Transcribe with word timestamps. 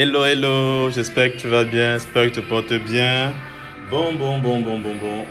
Hello, 0.00 0.24
hello, 0.24 0.90
j'espère 0.90 1.32
que 1.32 1.38
tu 1.38 1.48
vas 1.48 1.64
bien, 1.64 1.94
j'espère 1.94 2.26
que 2.26 2.36
tu 2.36 2.40
te 2.40 2.48
portes 2.48 2.72
bien. 2.72 3.32
Bon, 3.90 4.12
bon, 4.12 4.38
bon, 4.38 4.60
bon, 4.60 4.78
bon, 4.78 4.94
bon. 4.94 5.26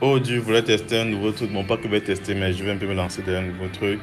Oh 0.00 0.18
Dieu, 0.18 0.36
je 0.36 0.40
voulais 0.40 0.62
tester 0.62 1.00
un 1.00 1.04
nouveau 1.04 1.30
truc. 1.30 1.52
Bon, 1.52 1.62
pas 1.62 1.76
que 1.76 1.82
je 1.82 1.88
vais 1.88 2.00
tester, 2.00 2.34
mais 2.34 2.54
je 2.54 2.64
vais 2.64 2.70
un 2.70 2.78
peu 2.78 2.86
me 2.86 2.94
lancer 2.94 3.20
dans 3.20 3.34
un 3.34 3.42
nouveau 3.42 3.66
truc. 3.70 4.00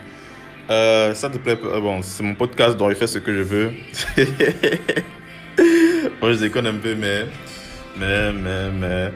Euh, 0.70 1.16
ça 1.16 1.28
te 1.28 1.40
plaît 1.40 1.56
pas? 1.56 1.80
Bon, 1.80 2.04
c'est 2.04 2.22
mon 2.22 2.36
podcast, 2.36 2.78
donc 2.78 2.92
je 2.92 2.96
fais 2.98 3.08
ce 3.08 3.18
que 3.18 3.34
je 3.34 3.42
veux. 3.42 3.72
bon, 6.21 6.32
je 6.32 6.39
déconne 6.41 6.68
un 6.68 6.78
peu, 6.78 6.94
mais. 6.94 7.26
Mais, 7.98 8.32
mais, 8.32 8.70
mais. 8.80 9.12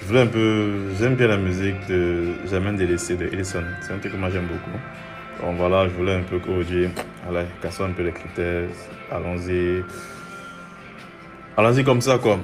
Je 0.00 0.06
voulais 0.06 0.20
un 0.20 0.28
peu. 0.28 0.82
J'aime 1.00 1.16
bien 1.16 1.26
la 1.26 1.38
musique 1.38 1.84
de 1.88 2.34
Jamais 2.48 2.74
délaissé 2.74 3.16
de 3.16 3.26
Ellison. 3.26 3.64
C'est 3.80 3.92
un 3.92 3.98
truc 3.98 4.12
que 4.12 4.16
moi 4.16 4.30
j'aime 4.30 4.46
beaucoup. 4.46 4.78
Bon, 5.40 5.54
voilà, 5.54 5.88
je 5.88 5.94
voulais 5.94 6.14
un 6.14 6.22
peu 6.22 6.38
corriger. 6.38 6.90
Allez, 7.28 7.46
cassons 7.60 7.84
un 7.84 7.92
peu 7.92 8.02
les 8.02 8.12
critères. 8.12 8.68
Allons-y. 9.10 9.82
Allons-y 11.56 11.84
comme 11.84 12.00
ça, 12.00 12.18
quoi. 12.18 12.38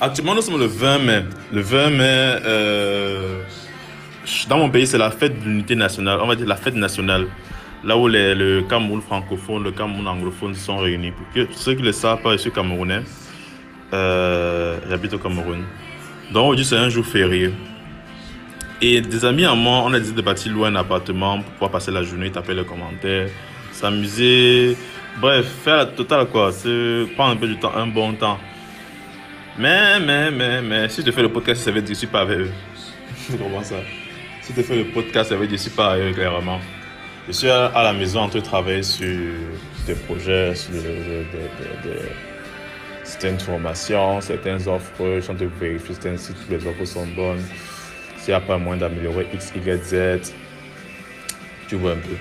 Actuellement, 0.00 0.34
nous 0.34 0.42
sommes 0.42 0.60
le 0.60 0.66
20 0.66 0.98
mai. 0.98 1.24
Le 1.52 1.60
20 1.60 1.90
mai, 1.90 2.40
euh, 2.46 3.42
dans 4.48 4.58
mon 4.58 4.70
pays, 4.70 4.86
c'est 4.86 4.98
la 4.98 5.10
fête 5.10 5.40
de 5.40 5.44
l'unité 5.48 5.74
nationale. 5.74 6.20
On 6.22 6.26
va 6.26 6.36
dire 6.36 6.46
la 6.46 6.56
fête 6.56 6.74
nationale. 6.74 7.26
Là 7.84 7.96
où 7.96 8.08
les, 8.08 8.34
le 8.34 8.62
Cameroun 8.62 9.00
francophone, 9.00 9.64
le 9.64 9.70
Cameroun 9.70 10.06
anglophone 10.06 10.54
sont 10.54 10.78
réunis. 10.78 11.12
Pour 11.12 11.26
que, 11.32 11.52
ceux 11.52 11.74
qui 11.74 11.82
le 11.82 11.92
savent 11.92 12.22
pas, 12.22 12.32
je 12.32 12.38
suis 12.38 12.52
camerounais. 12.52 13.02
Euh, 13.92 14.78
J'habite 14.88 15.14
au 15.14 15.18
Cameroun. 15.18 15.64
Donc 16.32 16.42
aujourd'hui, 16.42 16.64
c'est 16.64 16.76
un 16.76 16.88
jour 16.88 17.06
férié. 17.06 17.52
Et 18.80 19.00
des 19.00 19.24
amis 19.24 19.44
à 19.44 19.54
moi, 19.54 19.82
on 19.84 19.92
a 19.92 19.98
décidé 19.98 20.16
de 20.16 20.22
bâtir 20.22 20.52
loin 20.52 20.68
un 20.68 20.76
appartement 20.76 21.40
pour 21.42 21.52
pouvoir 21.52 21.70
passer 21.72 21.90
la 21.90 22.04
journée, 22.04 22.30
taper 22.30 22.54
les 22.54 22.64
commentaires, 22.64 23.28
s'amuser. 23.72 24.76
Bref, 25.20 25.46
faire 25.64 25.76
la 25.78 25.86
totale 25.86 26.26
quoi. 26.26 26.52
C'est 26.52 27.06
prendre 27.16 27.32
un 27.32 27.36
peu 27.36 27.48
du 27.48 27.58
temps, 27.58 27.72
un 27.74 27.88
bon 27.88 28.12
temps. 28.12 28.38
Mais, 29.58 29.98
mais, 29.98 30.30
mais, 30.30 30.62
mais, 30.62 30.88
si 30.88 31.02
je 31.04 31.10
fais 31.10 31.22
le 31.22 31.32
podcast, 31.32 31.62
ça 31.64 31.72
veut 31.72 31.80
dire 31.80 31.88
que 31.88 31.94
je 31.94 31.98
suis 31.98 32.06
pas 32.06 32.20
avec 32.20 32.38
eux. 32.38 32.50
Comment 33.38 33.62
ça? 33.64 33.76
Si 34.42 34.52
je 34.56 34.62
fais 34.62 34.76
le 34.76 34.84
podcast, 34.84 35.30
ça 35.30 35.36
veut 35.36 35.48
dire 35.48 35.56
que 35.56 35.62
je 35.62 35.68
suis 35.68 35.76
pas 35.76 35.94
avec 35.94 36.12
eux, 36.12 36.14
clairement. 36.14 36.60
Je 37.26 37.32
suis 37.32 37.50
à, 37.50 37.72
la 37.74 37.92
maison 37.92 38.20
en 38.20 38.28
train 38.28 38.38
de 38.38 38.44
travailler 38.44 38.84
sur 38.84 39.06
des 39.86 39.94
projets, 39.94 40.54
sur 40.54 40.70
des, 40.70 40.80
des, 40.80 41.90
des, 41.90 41.98
certaines 43.02 43.40
formations, 43.40 44.20
certaines 44.20 44.66
offres. 44.68 44.92
Je 45.00 45.20
suis 45.20 45.32
en 45.32 45.34
train 45.34 45.44
de 45.46 45.50
vérifier 45.60 46.16
si 46.16 46.32
toutes 46.32 46.48
les 46.48 46.64
offres 46.64 46.84
sont 46.84 47.06
bonnes. 47.08 47.42
S'il 48.28 48.34
a 48.34 48.40
pas 48.40 48.58
moyen 48.58 48.78
d'améliorer 48.78 49.26
X, 49.32 49.54
Y, 49.56 49.82
Z. 49.82 50.34
Tu 51.66 51.76
vois 51.76 51.92
un 51.92 51.96
peu. 51.96 52.14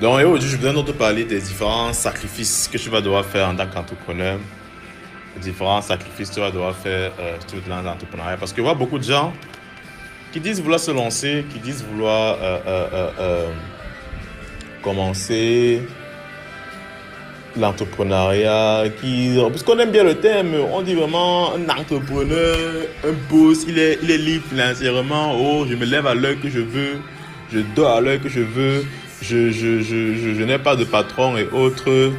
Donc 0.00 0.18
aujourd'hui, 0.18 0.48
je 0.48 0.56
voudrais 0.56 0.82
te 0.82 0.92
parler 0.92 1.24
des 1.26 1.42
différents 1.42 1.92
sacrifices 1.92 2.70
que 2.72 2.78
tu 2.78 2.88
vas 2.88 3.02
devoir 3.02 3.22
faire 3.22 3.50
en 3.50 3.54
tant 3.54 3.66
qu'entrepreneur 3.66 4.38
différents 5.42 5.82
sacrifices 5.82 6.30
que 6.30 6.34
tu 6.36 6.40
vas 6.40 6.50
devoir 6.50 6.74
faire 6.74 7.12
euh, 7.20 7.36
sur 7.46 7.58
l'entrepreneuriat. 7.68 8.38
Parce 8.38 8.54
que 8.54 8.56
je 8.56 8.62
vois 8.62 8.72
beaucoup 8.72 8.98
de 8.98 9.04
gens 9.04 9.34
qui 10.32 10.40
disent 10.40 10.62
vouloir 10.62 10.80
se 10.80 10.90
lancer, 10.90 11.44
qui 11.52 11.58
disent 11.58 11.84
vouloir 11.84 12.38
euh, 12.40 12.58
euh, 12.66 13.10
euh 13.18 13.48
commencer 14.80 15.82
l'entrepreneuriat, 17.56 18.84
qui, 19.00 19.36
parce 19.48 19.62
qu'on 19.62 19.78
aime 19.78 19.90
bien 19.90 20.04
le 20.04 20.16
thème, 20.16 20.54
on 20.72 20.82
dit 20.82 20.94
vraiment 20.94 21.54
un 21.54 21.68
entrepreneur, 21.68 22.56
un 23.04 23.12
boss, 23.30 23.64
il 23.68 23.78
est, 23.78 23.98
il 24.02 24.10
est 24.10 24.18
libre 24.18 24.44
financièrement, 24.48 25.36
oh, 25.38 25.66
je 25.68 25.74
me 25.74 25.84
lève 25.84 26.06
à 26.06 26.14
l'heure 26.14 26.40
que 26.42 26.48
je 26.48 26.60
veux, 26.60 26.98
je 27.52 27.60
dors 27.76 27.96
à 27.96 28.00
l'heure 28.00 28.20
que 28.20 28.28
je 28.28 28.40
veux, 28.40 28.84
je, 29.22 29.50
je, 29.50 29.80
je, 29.80 30.14
je, 30.14 30.34
je 30.34 30.42
n'ai 30.42 30.58
pas 30.58 30.76
de 30.76 30.84
patron 30.84 31.36
et 31.36 31.48
autres. 31.52 32.12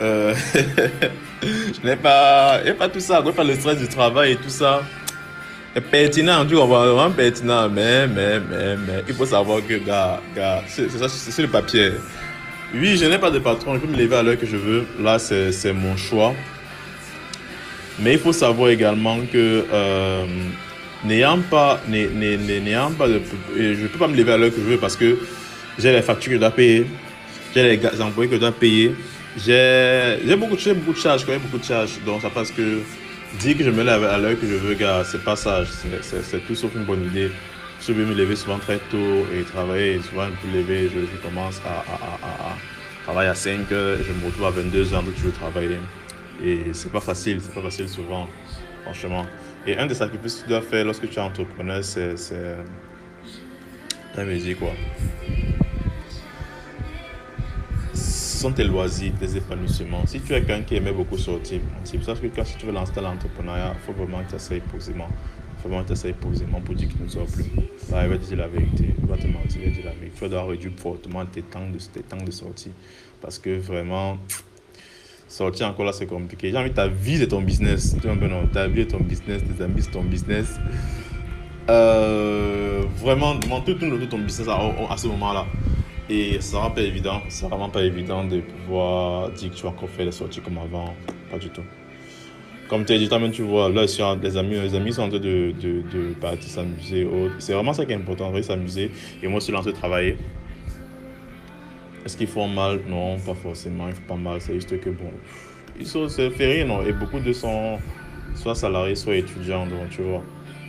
Euh, 0.00 0.34
je 1.42 1.86
n'ai 1.86 1.96
pas, 1.96 2.60
pas 2.78 2.88
tout 2.88 3.00
ça, 3.00 3.22
pas 3.22 3.44
le 3.44 3.54
stress 3.54 3.78
du 3.78 3.88
travail 3.88 4.32
et 4.32 4.36
tout 4.36 4.48
ça. 4.48 4.82
C'est 5.74 5.80
pertinent, 5.82 6.44
tu 6.44 6.56
comprends, 6.56 6.84
vraiment 6.86 7.10
pertinent, 7.10 7.68
mais, 7.68 8.06
mais, 8.08 8.40
mais, 8.40 8.76
mais, 8.76 9.04
il 9.06 9.14
faut 9.14 9.26
savoir 9.26 9.60
que, 9.66 9.74
gars, 9.74 10.20
gars, 10.34 10.62
c'est 10.66 10.90
ça, 10.90 11.08
c'est 11.08 11.42
le 11.42 11.48
papier. 11.48 11.92
Oui, 12.74 12.98
je 12.98 13.06
n'ai 13.06 13.18
pas 13.18 13.30
de 13.30 13.38
patron, 13.38 13.76
je 13.76 13.80
peux 13.80 13.86
me 13.86 13.96
lever 13.96 14.16
à 14.16 14.22
l'heure 14.22 14.38
que 14.38 14.44
je 14.46 14.56
veux, 14.56 14.86
là, 15.00 15.18
c'est 15.18 15.72
mon 15.72 15.96
choix. 15.96 16.34
Mais 17.98 18.12
il 18.12 18.18
faut 18.18 18.32
savoir 18.32 18.68
également 18.68 19.18
que, 19.32 19.64
euh, 19.72 20.26
n'ayant 21.02 21.38
pas, 21.50 21.80
pas 21.80 23.08
de, 23.08 23.20
je 23.56 23.86
peux 23.86 23.98
pas 23.98 24.08
me 24.08 24.16
lever 24.16 24.32
à 24.32 24.36
l'heure 24.36 24.50
que 24.50 24.60
je 24.60 24.66
veux 24.66 24.76
parce 24.76 24.96
que 24.96 25.18
j'ai 25.78 25.92
les 25.92 26.02
factures 26.02 26.30
que 26.30 26.34
je 26.34 26.40
dois 26.40 26.50
payer, 26.50 26.86
j'ai 27.54 27.76
les 27.76 28.02
employés 28.02 28.28
que 28.28 28.36
je 28.36 28.40
dois 28.40 28.52
payer, 28.52 28.94
j'ai 29.36 30.36
beaucoup, 30.36 30.56
beaucoup 30.56 30.92
de 30.92 30.98
charges, 30.98 31.26
même 31.26 31.40
beaucoup 31.40 31.58
de 31.58 31.64
charges. 31.64 31.98
Donc, 32.04 32.20
ça 32.20 32.30
parce 32.30 32.50
que 32.50 32.80
dire 33.40 33.56
que 33.56 33.64
je 33.64 33.70
me 33.70 33.82
lève 33.82 34.04
à 34.04 34.18
l'heure 34.18 34.38
que 34.38 34.46
je 34.46 34.54
veux, 34.54 34.74
gars, 34.74 35.04
c'est 35.10 35.24
pas 35.24 35.36
ça. 35.36 35.64
C'est 36.02 36.46
tout 36.46 36.54
sauf 36.54 36.74
une 36.74 36.84
bonne 36.84 37.06
idée. 37.06 37.30
Je 37.80 37.92
vais 37.92 38.04
me 38.04 38.14
lever 38.14 38.36
souvent 38.36 38.58
très 38.58 38.78
tôt 38.90 39.26
et 39.34 39.42
travailler. 39.44 40.00
Souvent, 40.02 40.26
je 40.26 40.46
peux 40.46 40.56
lever, 40.56 40.88
je, 40.88 41.00
je 41.00 41.16
commence 41.22 41.60
à, 41.64 41.84
travailler 43.04 43.30
à 43.30 43.34
5 43.34 43.70
heures, 43.72 43.98
je 44.02 44.12
me 44.12 44.26
retrouve 44.26 44.46
à 44.46 44.50
22 44.50 44.92
heures, 44.94 45.02
donc 45.02 45.14
je 45.16 45.24
veux 45.24 45.32
travailler. 45.32 45.78
Et 46.44 46.72
c'est 46.72 46.92
pas 46.92 47.00
facile, 47.00 47.40
c'est 47.40 47.54
pas 47.54 47.62
facile 47.62 47.88
souvent, 47.88 48.28
franchement. 48.82 49.26
Et 49.66 49.76
un 49.78 49.86
des 49.86 49.94
sacrifices 49.94 50.36
que 50.36 50.42
tu 50.42 50.48
dois 50.48 50.62
faire 50.62 50.84
lorsque 50.84 51.08
tu 51.08 51.16
es 51.16 51.22
entrepreneur, 51.22 51.82
c'est. 51.82 52.14
La 54.16 54.24
musique, 54.24 54.58
quoi 54.58 54.72
sont 58.38 58.52
tes 58.52 58.64
loisirs, 58.64 59.12
tes 59.18 59.36
épanouissements. 59.36 60.06
Si 60.06 60.20
tu 60.20 60.32
es 60.32 60.40
quelqu'un 60.40 60.62
qui 60.62 60.76
aimait 60.76 60.92
beaucoup 60.92 61.18
sortir, 61.18 61.60
c'est 61.82 61.96
pour 61.96 62.06
ça 62.06 62.14
que 62.14 62.28
quand 62.28 62.44
tu 62.44 62.66
veux 62.66 62.72
lancer 62.72 63.00
l'entrepreneuriat, 63.00 63.74
il 63.74 63.80
faut 63.84 63.92
vraiment 63.92 64.22
que 64.22 64.30
tu 64.30 64.36
essayes 64.36 64.60
posément. 64.60 65.08
Vraiment 65.62 65.84
tu 65.84 65.92
essayes 65.92 66.12
posément 66.12 66.60
pour 66.60 66.74
dire 66.74 66.88
qu'il 66.88 67.02
ne 67.02 67.08
sort 67.08 67.26
plus. 67.26 67.44
Il 67.56 67.94
va 67.94 68.16
dire 68.16 68.36
la 68.36 68.48
vérité, 68.48 68.94
il 68.98 69.06
va 69.06 69.16
te 69.16 69.26
mentir, 69.26 69.60
il 69.62 69.70
va 69.70 69.74
dire 69.74 69.84
la 69.86 69.92
vérité. 69.92 70.16
Tu 70.20 70.28
dois 70.28 70.44
réduire 70.44 70.72
fortement 70.76 71.26
tes 71.26 71.42
temps 71.42 71.68
de, 71.68 71.78
tes 71.78 72.02
temps 72.02 72.22
de 72.22 72.30
sortie. 72.30 72.70
Parce 73.20 73.38
que 73.38 73.58
vraiment, 73.58 74.18
sortir 75.28 75.68
encore 75.68 75.86
là, 75.86 75.92
c'est 75.92 76.06
compliqué. 76.06 76.50
J'ai 76.50 76.56
envie, 76.56 76.72
ta 76.72 76.88
vie, 76.88 77.18
c'est 77.18 77.28
ton 77.28 77.42
business. 77.42 77.96
Tu 78.00 78.08
vois, 78.08 78.28
non, 78.28 78.46
ta 78.46 78.68
vie, 78.68 78.82
est 78.82 78.86
ton 78.86 79.00
business, 79.00 79.42
tes 79.42 79.62
amis, 79.62 79.82
c'est 79.82 79.90
ton 79.90 80.04
business. 80.04 80.58
Euh, 81.68 82.84
vraiment, 82.96 83.38
tout 83.38 83.74
tourne 83.74 83.92
autour 83.92 83.98
de 83.98 84.06
ton 84.06 84.18
business 84.18 84.48
à, 84.48 84.96
ce 84.96 85.06
moment-là. 85.08 85.46
Et 86.08 86.40
ça 86.40 86.52
sera 86.52 86.74
pas 86.74 86.80
évident, 86.80 87.20
c'est 87.28 87.46
vraiment 87.46 87.68
pas 87.68 87.82
évident 87.82 88.24
de 88.24 88.40
pouvoir 88.40 89.30
dire 89.32 89.50
que 89.50 89.54
tu 89.54 89.62
vas 89.64 89.68
encore 89.68 89.90
faire 89.90 90.06
les 90.06 90.12
sorties 90.12 90.40
comme 90.40 90.56
avant, 90.56 90.94
pas 91.30 91.38
du 91.38 91.50
tout. 91.50 91.60
Comme 92.68 92.84
tu 92.84 92.92
as 92.92 92.98
dit, 92.98 93.08
toi-même, 93.08 93.30
tu 93.30 93.42
vois, 93.42 93.70
là, 93.70 93.86
les 94.22 94.36
amis, 94.36 94.54
les 94.60 94.74
amis 94.74 94.92
sont 94.92 95.02
en 95.02 95.08
train 95.08 95.18
de, 95.18 95.52
de, 95.58 95.82
de 95.90 96.14
partir 96.20 96.50
s'amuser. 96.50 97.08
C'est 97.38 97.54
vraiment 97.54 97.72
ça 97.72 97.86
qui 97.86 97.92
est 97.92 97.96
important, 97.96 98.30
s'amuser. 98.42 98.90
Et 99.22 99.26
moi, 99.26 99.40
je 99.40 99.44
suis 99.44 99.52
lancé 99.52 99.72
travailler. 99.72 100.18
Est-ce 102.04 102.16
qu'ils 102.16 102.26
font 102.26 102.46
mal? 102.46 102.80
Non, 102.86 103.18
pas 103.18 103.34
forcément, 103.34 103.88
ils 103.88 103.94
font 103.94 104.02
pas 104.08 104.16
mal. 104.16 104.40
C'est 104.40 104.54
juste 104.54 104.78
que, 104.80 104.90
bon, 104.90 105.10
ils 105.80 105.86
sont, 105.86 106.08
fait 106.08 106.64
non? 106.64 106.82
Et 106.84 106.92
beaucoup 106.92 107.20
de 107.20 107.32
sont 107.32 107.78
soit 108.34 108.54
salariés, 108.54 108.94
soit 108.94 109.16
étudiants, 109.16 109.66
donc 109.66 109.88
tu 109.90 110.02
vois. 110.02 110.22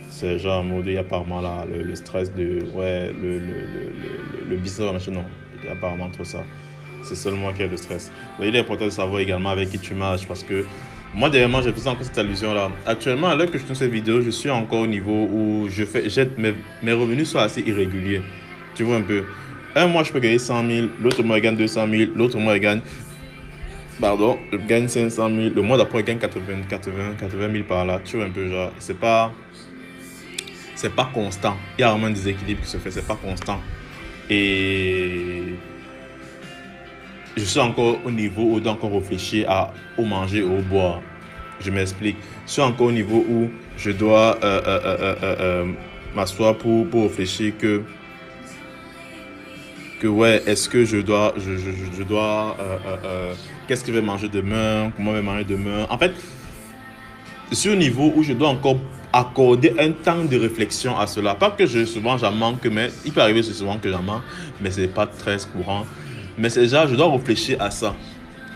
C'est 0.08 0.38
genre, 0.38 0.64
il 0.84 0.92
y 0.92 0.96
a 0.96 1.00
apparemment 1.00 1.40
là, 1.40 1.66
le, 1.70 1.94
stress 1.94 2.32
de, 2.34 2.62
ouais, 2.74 3.12
le, 3.12 3.38
le, 3.38 3.38
le, 3.38 4.50
le 4.50 4.56
business, 4.56 4.92
machin, 4.92 5.12
non. 5.12 5.24
Il 5.62 5.66
y 5.66 5.68
a 5.68 5.72
apparemment 5.72 6.10
trop 6.10 6.24
ça. 6.24 6.42
C'est 7.02 7.14
seulement 7.14 7.52
qu'il 7.52 7.62
y 7.62 7.68
a 7.68 7.70
le 7.70 7.76
stress. 7.76 8.10
Mais 8.38 8.48
il 8.48 8.56
est 8.56 8.60
important 8.60 8.86
de 8.86 8.90
savoir 8.90 9.20
également 9.20 9.50
avec 9.50 9.70
qui 9.70 9.78
tu 9.78 9.94
marches 9.94 10.26
parce 10.26 10.42
que 10.42 10.64
moi, 11.12 11.28
dernièrement, 11.28 11.60
j'ai 11.60 11.72
fait 11.72 11.88
encore 11.88 12.04
cette 12.04 12.18
allusion-là. 12.18 12.70
Actuellement, 12.86 13.28
à 13.28 13.34
l'heure 13.34 13.50
que 13.50 13.58
je 13.58 13.64
tourne 13.64 13.74
cette 13.74 13.90
vidéo, 13.90 14.20
je 14.22 14.30
suis 14.30 14.50
encore 14.50 14.80
au 14.80 14.86
niveau 14.86 15.28
où 15.32 15.68
je 15.68 15.84
fais, 15.84 16.04
mes, 16.38 16.54
mes 16.82 16.92
revenus 16.92 17.28
sont 17.28 17.38
assez 17.38 17.62
irréguliers. 17.62 18.22
Tu 18.74 18.84
vois 18.84 18.96
un 18.96 19.02
peu. 19.02 19.24
Un 19.74 19.86
mois, 19.88 20.04
je 20.04 20.12
peux 20.12 20.20
gagner 20.20 20.38
100 20.38 20.68
000, 20.68 20.86
l'autre 21.00 21.22
mois, 21.22 21.38
je 21.38 21.42
gagne 21.42 21.56
200 21.56 21.88
000, 21.88 22.10
l'autre 22.14 22.38
mois, 22.38 22.54
je 22.54 22.60
gagne 22.60 22.80
pardon, 24.00 24.38
je 24.50 24.56
gagne 24.56 24.88
500 24.88 25.28
000, 25.28 25.54
le 25.54 25.62
mois 25.62 25.76
d'après, 25.76 25.98
je 25.98 26.04
gagne 26.04 26.18
80, 26.18 26.62
80, 26.68 27.14
80 27.20 27.52
000 27.52 27.64
par 27.64 27.84
là. 27.84 28.00
Tu 28.04 28.16
vois 28.16 28.26
un 28.26 28.30
peu, 28.30 28.48
genre, 28.48 28.72
c'est 28.78 28.98
pas, 28.98 29.32
c'est 30.74 30.94
pas 30.94 31.10
constant. 31.12 31.56
Il 31.78 31.82
y 31.82 31.84
a 31.84 31.90
vraiment 31.90 32.06
un 32.06 32.10
déséquilibre 32.10 32.62
qui 32.62 32.68
se 32.68 32.78
fait, 32.78 32.90
c'est 32.90 33.06
pas 33.06 33.16
constant. 33.16 33.60
Et 34.28 35.54
je 37.36 37.44
suis 37.44 37.60
encore 37.60 37.98
au 38.04 38.10
niveau 38.10 38.42
où 38.42 38.58
je 38.58 38.62
dois 38.64 38.72
encore 38.72 38.92
réfléchir 38.92 39.50
à 39.50 39.72
au 39.98 40.04
manger, 40.04 40.42
au 40.42 40.60
boire. 40.62 41.00
Je 41.60 41.70
m'explique. 41.70 42.16
Je 42.46 42.52
suis 42.52 42.62
encore 42.62 42.86
au 42.88 42.92
niveau 42.92 43.24
où 43.28 43.50
je 43.76 43.90
dois 43.90 44.38
euh, 44.42 44.60
euh, 44.66 45.14
euh, 45.22 45.64
m'asseoir 46.14 46.56
pour, 46.56 46.88
pour 46.88 47.02
réfléchir 47.04 47.52
que 47.58 47.82
que 50.00 50.06
ouais, 50.06 50.42
est-ce 50.46 50.66
que 50.66 50.86
je 50.86 50.96
dois, 50.96 51.34
je, 51.36 52.02
dois, 52.02 52.56
qu'est-ce 53.68 53.82
que 53.82 53.88
je 53.92 53.98
vais 53.98 54.00
manger 54.00 54.30
demain, 54.30 54.90
comment 54.96 55.10
je 55.10 55.16
vais 55.16 55.22
manger 55.22 55.44
demain. 55.44 55.86
En 55.90 55.98
fait, 55.98 56.12
je 57.50 57.54
suis 57.54 57.68
au 57.68 57.76
niveau 57.76 58.10
où 58.16 58.22
je 58.22 58.32
dois 58.32 58.48
encore 58.48 58.78
accorder 59.12 59.74
un 59.78 59.90
temps 59.90 60.24
de 60.24 60.38
réflexion 60.38 60.98
à 60.98 61.06
cela. 61.06 61.34
Pas 61.34 61.50
que 61.50 61.66
je, 61.66 61.84
souvent 61.84 62.16
j'en 62.16 62.32
manque, 62.32 62.64
mais 62.66 62.88
il 63.04 63.12
peut 63.12 63.20
arriver 63.20 63.42
souvent 63.42 63.76
que 63.76 63.90
j'en 63.90 64.02
manque, 64.02 64.22
mais 64.60 64.70
ce 64.70 64.80
n'est 64.80 64.88
pas 64.88 65.06
très 65.06 65.36
courant. 65.52 65.84
Mais 66.38 66.48
c'est 66.48 66.60
déjà, 66.60 66.86
je 66.86 66.94
dois 66.94 67.10
réfléchir 67.12 67.60
à 67.60 67.70
ça. 67.70 67.94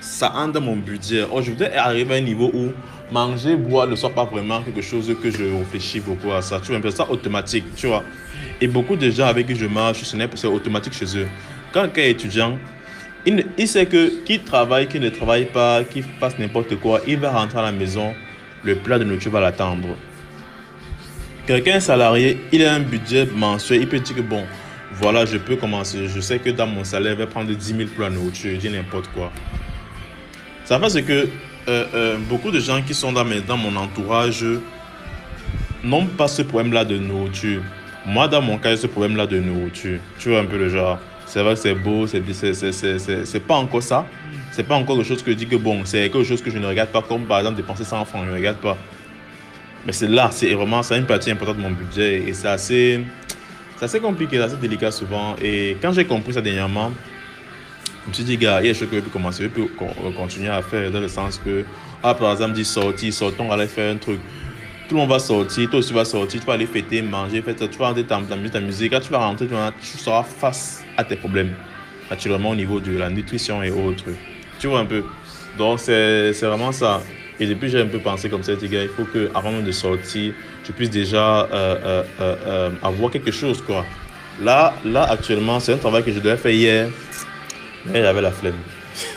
Ça 0.04 0.32
entre 0.36 0.52
dans 0.52 0.60
mon 0.60 0.76
budget. 0.76 1.24
Oh, 1.32 1.40
je 1.42 1.50
voudrais 1.50 1.74
arriver 1.74 2.14
à 2.14 2.18
un 2.18 2.20
niveau 2.20 2.50
où 2.52 2.72
manger, 3.10 3.56
boire 3.56 3.86
ne 3.86 3.96
soit 3.96 4.10
pas 4.10 4.24
vraiment 4.24 4.62
quelque 4.62 4.82
chose 4.82 5.14
que 5.22 5.30
je 5.30 5.44
réfléchis 5.44 6.00
beaucoup 6.00 6.30
à 6.32 6.42
ça. 6.42 6.60
Tu 6.60 6.68
vois, 6.68 6.76
un 6.76 6.80
peu 6.80 6.90
ça 6.90 7.10
automatique, 7.10 7.64
tu 7.76 7.86
vois. 7.86 8.04
Et 8.60 8.66
beaucoup 8.66 8.96
de 8.96 9.10
gens 9.10 9.26
avec 9.26 9.46
qui 9.46 9.56
je 9.56 9.66
marche, 9.66 10.02
c'est 10.04 10.46
automatique 10.46 10.92
chez 10.92 11.18
eux. 11.18 11.26
Quand 11.72 11.82
quelqu'un 11.82 12.02
est 12.02 12.10
étudiant, 12.10 12.58
il, 13.26 13.68
sait 13.68 13.86
que 13.86 14.22
qui 14.24 14.40
travaille, 14.40 14.86
qui 14.86 15.00
ne 15.00 15.08
travaille 15.08 15.46
pas, 15.46 15.82
qui 15.84 16.02
fasse 16.02 16.38
n'importe 16.38 16.76
quoi, 16.76 17.00
il 17.06 17.18
va 17.18 17.30
rentrer 17.30 17.58
à 17.58 17.62
la 17.62 17.72
maison, 17.72 18.14
le 18.62 18.76
plat 18.76 18.98
de 18.98 19.04
nourriture 19.04 19.32
va 19.32 19.40
l'attendre. 19.40 19.88
Quelqu'un 21.46 21.80
salarié, 21.80 22.38
il 22.52 22.64
a 22.64 22.74
un 22.74 22.80
budget 22.80 23.26
mensuel, 23.34 23.80
il 23.80 23.88
peut 23.88 23.98
dire 23.98 24.16
que 24.16 24.22
bon, 24.22 24.44
voilà, 24.92 25.24
je 25.24 25.38
peux 25.38 25.56
commencer. 25.56 26.06
Je 26.06 26.20
sais 26.20 26.38
que 26.38 26.50
dans 26.50 26.66
mon 26.66 26.84
salaire, 26.84 27.12
je 27.12 27.18
vais 27.18 27.26
prendre 27.26 27.50
10 27.50 27.64
000 27.76 27.88
pour 27.94 28.04
la 28.04 28.10
nourriture, 28.10 28.52
je 28.54 28.56
dis 28.56 28.70
n'importe 28.70 29.08
quoi. 29.08 29.32
Ça 30.64 30.80
fait 30.80 31.02
que 31.02 31.28
euh, 31.68 31.84
euh, 31.94 32.16
beaucoup 32.28 32.50
de 32.50 32.58
gens 32.58 32.80
qui 32.82 32.94
sont 32.94 33.12
dans, 33.12 33.24
mon 33.24 33.76
entourage 33.76 34.44
n'ont 35.82 36.06
pas 36.06 36.28
ce 36.28 36.42
problème-là 36.42 36.84
de 36.84 36.96
nourriture. 36.96 37.62
Moi, 38.06 38.28
dans 38.28 38.42
mon 38.42 38.58
cas, 38.58 38.70
j'ai 38.70 38.78
ce 38.78 38.86
problème-là 38.86 39.26
de 39.26 39.40
nourriture. 39.40 39.98
Tu 40.18 40.30
vois 40.30 40.40
un 40.40 40.46
peu 40.46 40.58
le 40.58 40.68
genre. 40.68 40.98
C'est 41.26 41.42
vrai 41.42 41.54
que 41.54 41.60
c'est 41.60 41.74
beau, 41.74 42.06
c'est 42.06 43.46
pas 43.46 43.54
encore 43.54 43.82
ça. 43.82 44.06
C'est 44.52 44.62
pas 44.62 44.76
encore 44.76 44.96
quelque 44.96 45.08
chose 45.08 45.22
que 45.22 45.32
je 45.32 45.36
dis 45.36 45.46
que 45.46 45.56
bon, 45.56 45.84
c'est 45.84 46.08
quelque 46.10 46.24
chose 46.24 46.42
que 46.42 46.50
je 46.50 46.58
ne 46.58 46.66
regarde 46.66 46.90
pas, 46.90 47.02
comme 47.02 47.24
par 47.24 47.38
exemple 47.38 47.56
dépenser 47.56 47.84
100 47.84 48.04
francs, 48.04 48.22
je 48.24 48.30
ne 48.30 48.36
regarde 48.36 48.58
pas. 48.58 48.76
Mais 49.84 49.92
c'est 49.92 50.08
là, 50.08 50.30
c'est 50.32 50.54
vraiment 50.54 50.82
ça 50.82 50.96
une 50.96 51.06
partie 51.06 51.30
importante 51.30 51.56
de 51.56 51.62
mon 51.62 51.70
budget 51.70 52.22
et 52.26 52.32
c'est 52.32 52.48
assez, 52.48 53.04
assez 53.80 54.00
compliqué, 54.00 54.36
c'est 54.36 54.44
assez 54.44 54.56
délicat 54.56 54.90
souvent. 54.90 55.34
Et 55.42 55.76
quand 55.82 55.92
j'ai 55.92 56.04
compris 56.04 56.34
ça 56.34 56.40
dernièrement, 56.40 56.92
je 58.04 58.08
me 58.10 58.14
suis 58.14 58.24
dit, 58.24 58.36
gars, 58.36 58.60
il 58.60 58.66
y 58.66 58.70
a 58.70 58.72
des 58.72 58.78
choses 58.78 58.90
que 58.90 58.96
je 58.96 59.00
peux 59.00 59.10
commencer, 59.10 59.44
je 59.44 59.48
peux 59.48 59.66
continuer 60.16 60.50
à 60.50 60.60
faire 60.62 60.90
dans 60.90 61.00
le 61.00 61.08
sens 61.08 61.40
que, 61.42 61.64
ah, 62.02 62.14
par 62.14 62.32
exemple, 62.32 62.52
dit 62.52 62.64
sortir, 62.64 63.12
sortons, 63.12 63.50
aller 63.50 63.66
faire 63.66 63.94
un 63.94 63.96
truc. 63.96 64.20
Tout 64.88 64.94
le 64.94 65.00
monde 65.00 65.08
va 65.08 65.18
sortir, 65.18 65.70
toi 65.70 65.78
aussi 65.78 65.88
tu 65.88 65.94
vas 65.94 66.04
sortir, 66.04 66.40
tu 66.40 66.46
vas 66.46 66.52
aller 66.52 66.66
fêter, 66.66 67.00
manger, 67.00 67.40
faire, 67.40 67.56
tu 67.56 67.78
vas 67.78 67.88
rentrer 67.88 68.04
ta, 68.04 68.20
ta, 68.52 68.60
musique, 68.60 68.92
quand 68.92 69.00
tu 69.00 69.10
vas 69.10 69.18
rentrer, 69.18 69.46
tu, 69.46 69.54
vas, 69.54 69.72
tu 69.80 69.96
seras 69.96 70.22
face 70.22 70.84
à 70.98 71.04
tes 71.04 71.16
problèmes, 71.16 71.54
naturellement 72.10 72.50
au 72.50 72.54
niveau 72.54 72.80
de 72.80 72.98
la 72.98 73.08
nutrition 73.08 73.62
et 73.62 73.70
autres. 73.70 74.04
Tu 74.58 74.66
vois 74.66 74.80
un 74.80 74.86
peu. 74.86 75.02
Donc, 75.56 75.80
c'est 75.80 76.32
vraiment 76.42 76.72
ça. 76.72 77.00
Et 77.40 77.46
depuis, 77.46 77.68
j'ai 77.70 77.80
un 77.80 77.86
peu 77.86 77.98
pensé 77.98 78.28
comme 78.28 78.42
ça, 78.42 78.52
gars, 78.54 78.82
il 78.82 78.88
faut 78.88 79.04
que 79.04 79.30
avant 79.34 79.50
même 79.50 79.64
de 79.64 79.72
sortir, 79.72 80.34
tu 80.62 80.72
puisses 80.72 80.90
déjà 80.90 81.44
euh, 81.44 81.46
euh, 81.84 82.02
euh, 82.20 82.70
avoir 82.82 83.10
quelque 83.10 83.30
chose, 83.30 83.62
quoi. 83.62 83.84
Là, 84.42 84.74
là 84.84 85.04
actuellement, 85.04 85.58
c'est 85.60 85.72
un 85.72 85.78
travail 85.78 86.04
que 86.04 86.12
je 86.12 86.18
devais 86.18 86.36
faire 86.36 86.52
hier, 86.52 86.88
mais 87.86 88.02
j'avais 88.02 88.20
la 88.22 88.30
flemme. 88.30 88.54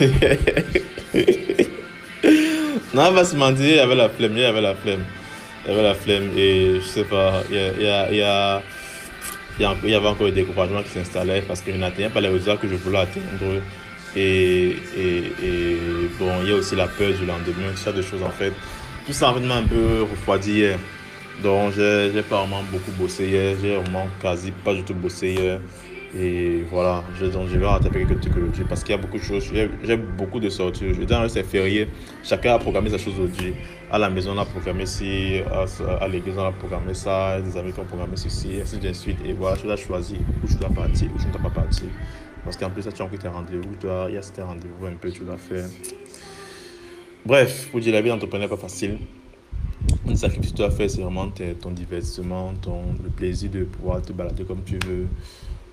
non, 2.94 3.02
on 3.08 3.12
va 3.12 3.24
se 3.24 3.36
mentir, 3.36 3.76
j'avais 3.76 3.94
la 3.94 4.08
flemme, 4.08 4.36
j'avais 4.36 4.60
la 4.60 4.74
flemme. 4.74 5.04
J'avais 5.66 5.82
la 5.82 5.94
flemme 5.94 6.30
et 6.36 6.80
je 6.80 6.86
sais 6.86 7.04
pas, 7.04 7.42
il 7.50 7.56
y 7.56 8.16
y 8.16 8.24
il 9.58 9.90
y 9.90 9.94
avait 9.94 10.06
encore 10.06 10.26
des 10.26 10.32
découragements 10.32 10.82
qui 10.82 10.90
s'installaient 10.90 11.42
parce 11.42 11.60
que 11.60 11.72
je 11.72 11.76
n'atteignais 11.76 12.10
pas 12.10 12.20
les 12.20 12.28
résultats 12.28 12.56
que 12.56 12.68
je 12.68 12.76
voulais 12.76 12.98
atteindre. 12.98 13.60
Et, 14.16 14.76
et, 14.96 15.32
bon, 16.18 16.30
il 16.42 16.50
y 16.50 16.52
a 16.52 16.56
aussi 16.56 16.76
la 16.76 16.86
peur 16.86 17.12
du 17.12 17.26
lendemain, 17.26 17.70
tout 17.72 17.76
ça 17.76 17.92
de 17.92 18.02
choses 18.02 18.22
en 18.22 18.30
fait. 18.30 18.52
Tout 19.06 19.12
ça 19.12 19.32
m'a 19.32 19.56
un 19.56 19.64
peu 19.64 20.02
refroidi 20.02 20.52
hier. 20.52 20.78
Donc 21.42 21.74
j'ai 21.76 22.22
pas 22.22 22.38
vraiment 22.38 22.62
beaucoup 22.70 22.90
bossé 22.92 23.26
hier, 23.26 23.56
j'ai 23.60 23.76
vraiment 23.76 24.08
quasi 24.20 24.50
pas 24.50 24.74
du 24.74 24.82
tout 24.82 24.94
bossé 24.94 25.32
hier. 25.32 25.60
Et 26.16 26.62
voilà, 26.70 27.04
je, 27.18 27.26
donc, 27.26 27.48
je 27.48 27.58
vais 27.58 27.66
rattraper 27.66 28.06
quelques 28.06 28.20
trucs 28.20 28.36
aujourd'hui 28.36 28.64
parce 28.66 28.82
qu'il 28.82 28.94
y 28.94 28.98
a 28.98 29.00
beaucoup 29.00 29.18
de 29.18 29.22
choses. 29.22 29.52
J'ai 29.82 29.96
beaucoup 29.96 30.40
de 30.40 30.48
sorties. 30.48 30.94
Je 30.94 31.00
veux 31.00 31.28
c'est 31.28 31.42
férié. 31.42 31.88
Chacun 32.22 32.54
a 32.54 32.58
programmé 32.58 32.88
sa 32.88 32.96
chose 32.96 33.14
aujourd'hui. 33.14 33.54
À 33.90 33.98
la 33.98 34.08
maison, 34.08 34.32
on 34.34 34.38
a 34.38 34.46
programmé 34.46 34.86
ci. 34.86 35.40
À, 36.00 36.08
l'église, 36.08 36.38
on 36.38 36.46
a 36.46 36.52
programmé 36.52 36.94
ça. 36.94 37.40
Des 37.42 37.56
amis 37.58 37.72
qui 37.72 37.80
ont 37.80 37.84
programmé 37.84 38.16
ceci, 38.16 38.58
ainsi 38.60 38.78
de 38.78 38.92
suite. 38.94 39.18
Et 39.26 39.34
voilà, 39.34 39.56
je 39.56 39.64
dois 39.64 39.76
choisir 39.76 40.18
où 40.42 40.48
je 40.48 40.56
dois 40.56 40.70
partir, 40.70 41.10
où 41.14 41.18
je 41.18 41.26
ne 41.26 41.32
dois 41.32 41.42
pas 41.42 41.60
partir. 41.62 41.88
Parce 42.42 42.56
qu'en 42.56 42.70
plus, 42.70 42.82
ça, 42.82 42.92
tu 42.92 43.02
as 43.02 43.04
encore 43.04 43.18
tes 43.18 43.28
rendez-vous. 43.28 43.74
Il 44.08 44.14
y 44.14 44.16
a 44.16 44.22
ces 44.22 44.40
rendez-vous 44.40 44.86
un 44.86 44.94
peu, 44.94 45.10
tu 45.10 45.24
dois 45.24 45.36
faire. 45.36 45.66
Bref, 47.26 47.68
pour 47.70 47.80
dire 47.80 47.92
la 47.92 48.00
vie 48.00 48.08
d'entrepreneur, 48.08 48.48
pas 48.48 48.56
facile. 48.56 48.98
Un 50.08 50.16
sacrifice 50.16 50.52
que 50.52 50.56
tu 50.56 50.62
dois 50.62 50.70
faire, 50.70 50.88
c'est 50.88 51.02
vraiment 51.02 51.30
ton 51.60 51.70
divertissement, 51.70 52.54
ton, 52.62 52.94
le 53.02 53.10
plaisir 53.10 53.50
de 53.50 53.64
pouvoir 53.64 54.00
te 54.00 54.12
balader 54.12 54.44
comme 54.44 54.62
tu 54.64 54.78
veux 54.86 55.06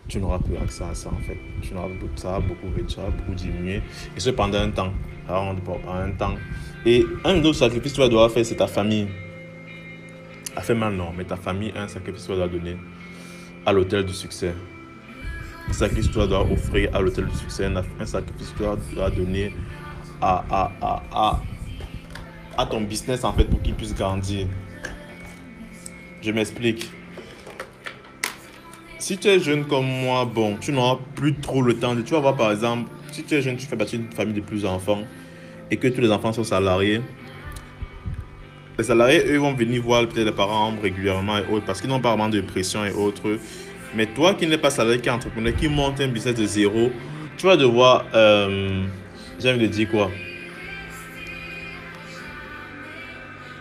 tu 0.08 0.20
n'auras 0.20 0.40
plus 0.40 0.56
accès 0.58 0.84
à 0.84 0.94
ça 0.94 1.10
en 1.10 1.22
fait. 1.22 1.38
Tu 1.62 1.74
n'auras 1.74 1.88
plus 1.88 2.08
ça, 2.16 2.40
beaucoup 2.40 2.68
réduire, 2.76 3.12
beaucoup 3.12 3.34
diminuer. 3.34 3.82
Et 4.16 4.20
ce 4.20 4.30
pendant 4.30 4.60
un 4.60 4.70
temps. 4.70 4.94
pendant 5.28 5.94
un 5.94 6.12
temps. 6.12 6.36
Et 6.86 7.06
un 7.24 7.38
autre 7.44 7.54
sacrifice 7.54 7.92
que 7.94 7.96
tu 7.96 8.02
vas 8.02 8.08
devoir 8.08 8.30
faire, 8.32 8.46
c'est 8.46 8.56
ta 8.56 8.68
famille. 8.68 9.08
A 10.56 10.62
fait 10.62 10.76
mal, 10.76 10.94
non, 10.96 11.12
mais 11.18 11.26
ta 11.26 11.36
famille, 11.36 11.74
un 11.76 11.88
sacrifice 11.88 12.28
que 12.28 12.32
tu 12.32 12.38
dois 12.38 12.48
donner 12.48 12.78
à 13.66 13.74
l'hôtel 13.74 14.06
du 14.06 14.14
succès. 14.14 14.54
Un 15.68 15.74
sacrifice 15.74 16.08
que 16.08 16.20
tu 16.22 16.28
dois 16.28 16.52
offrir 16.52 16.96
à 16.96 17.02
l'hôtel 17.02 17.26
du 17.26 17.36
succès. 17.36 17.66
Un 17.66 18.06
sacrifice 18.06 18.54
que 18.58 18.64
tu 18.90 18.96
dois 18.96 19.10
donner 19.10 19.54
à, 20.22 20.46
à, 20.50 20.72
à, 20.82 21.04
à, 21.12 21.42
à 22.58 22.66
ton 22.68 22.82
business 22.82 23.24
en 23.24 23.34
fait 23.34 23.46
pour 23.46 23.62
qu'il 23.62 23.74
puisse 23.74 23.96
grandir. 23.96 24.48
Je 26.22 26.32
m'explique 26.32 26.90
si 29.06 29.20
tu 29.20 29.28
es 29.28 29.40
jeune 29.40 29.66
comme 29.66 29.86
moi, 29.86 30.26
bon, 30.26 30.58
tu 30.60 30.72
n'auras 30.72 30.98
plus 31.14 31.36
trop 31.36 31.62
le 31.62 31.76
temps. 31.76 31.96
Tu 31.96 32.14
vas 32.14 32.22
voir 32.22 32.36
par 32.36 32.52
exemple, 32.52 32.90
si 33.12 33.22
tu 33.22 33.36
es 33.36 33.42
jeune, 33.44 33.56
tu 33.56 33.68
fais 33.68 33.78
partie 33.78 34.00
d'une 34.00 34.12
famille 34.12 34.34
de 34.34 34.42
plusieurs 34.42 34.72
enfants 34.72 35.04
et 35.70 35.78
que 35.78 35.88
tous 35.90 36.02
les 36.02 36.12
enfants 36.12 36.34
sont 36.34 36.44
salariés. 36.44 37.02
Les 38.80 38.84
salariés, 38.84 39.24
eux, 39.28 39.38
vont 39.38 39.54
venir 39.54 39.84
voir 39.84 40.08
peut-être 40.08 40.26
les 40.26 40.32
parents 40.32 40.74
régulièrement 40.82 41.38
et 41.38 41.44
autres 41.52 41.68
parce 41.68 41.82
qu'ils 41.82 41.90
n'ont 41.92 42.00
pas 42.00 42.16
vraiment 42.16 42.30
de 42.30 42.42
pression 42.42 42.84
et 42.84 42.92
autres. 42.94 43.38
Mais 43.96 44.08
toi 44.08 44.34
qui 44.34 44.48
n'es 44.48 44.58
pas 44.58 44.72
salarié, 44.72 45.00
qui 45.00 45.08
est 45.08 45.12
entrepreneur, 45.12 45.56
qui 45.56 45.68
monte 45.68 46.02
un 46.02 46.08
business 46.08 46.34
de 46.34 46.46
zéro, 46.48 46.90
tu 47.38 47.46
vas 47.46 47.58
devoir, 47.58 48.06
euh, 48.16 48.86
j'ai 49.40 49.52
envie 49.52 49.60
de 49.60 49.68
dire 49.68 49.88
quoi? 49.88 50.10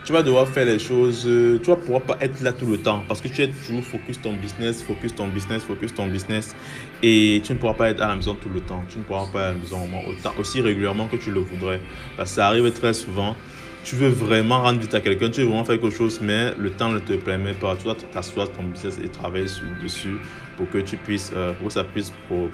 Tu 0.05 0.13
vas 0.13 0.21
devoir 0.21 0.47
faire 0.47 0.65
les 0.65 0.77
choses, 0.77 1.25
euh, 1.25 1.59
tu 1.59 1.71
vas 1.71 1.75
pouvoir 1.75 2.01
pas 2.01 2.17
être 2.21 2.39
là 2.41 2.53
tout 2.53 2.67
le 2.67 2.77
temps 2.77 3.03
parce 3.07 3.21
que 3.21 3.27
tu 3.27 3.41
es 3.41 3.47
toujours 3.47 3.83
focus 3.83 4.21
ton 4.21 4.33
business, 4.33 4.83
focus 4.83 5.15
ton 5.15 5.27
business, 5.27 5.63
focus 5.63 5.95
ton 5.95 6.05
business 6.05 6.55
et 7.01 7.41
tu 7.43 7.53
ne 7.53 7.57
pourras 7.57 7.73
pas 7.73 7.89
être 7.89 8.01
à 8.01 8.09
la 8.09 8.15
maison 8.15 8.35
tout 8.35 8.49
le 8.49 8.61
temps. 8.61 8.83
Tu 8.87 8.99
ne 8.99 9.03
pourras 9.03 9.25
pas 9.33 9.39
être 9.39 9.45
à 9.45 9.51
la 9.53 9.53
maison 9.55 9.89
autant, 10.07 10.33
aussi 10.39 10.61
régulièrement 10.61 11.07
que 11.07 11.15
tu 11.15 11.31
le 11.31 11.39
voudrais. 11.39 11.81
Parce 12.17 12.29
que 12.29 12.35
ça 12.35 12.47
arrive 12.47 12.71
très 12.71 12.93
souvent. 12.93 13.35
Tu 13.83 13.95
veux 13.95 14.09
vraiment 14.09 14.61
rendre 14.61 14.79
vite 14.79 14.93
à 14.93 15.01
quelqu'un, 15.01 15.29
tu 15.29 15.41
veux 15.41 15.47
vraiment 15.47 15.65
faire 15.65 15.79
quelque 15.79 15.95
chose, 15.95 16.19
mais 16.21 16.53
le 16.57 16.69
temps 16.71 16.89
ne 16.89 16.99
te 16.99 17.13
permet 17.13 17.53
pas. 17.53 17.75
Tu 17.75 17.85
dois 17.85 17.95
t'asseoir 17.95 18.51
ton 18.51 18.63
business 18.63 18.99
et 19.03 19.09
travailler 19.09 19.47
dessus 19.81 20.17
pour 20.55 20.69
que 20.69 20.77
tu 20.79 20.97
puisses, 20.97 21.31
euh, 21.35 21.53
pour 21.53 21.67
que 21.67 21.73
ça 21.73 21.83
puisse 21.83 22.13
euh, 22.31 22.47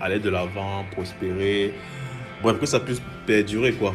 aller 0.00 0.20
de 0.20 0.30
l'avant, 0.30 0.84
prospérer, 0.92 1.74
bref, 2.42 2.58
que 2.60 2.66
ça 2.66 2.80
puisse 2.80 3.02
perdurer 3.26 3.72
quoi. 3.72 3.92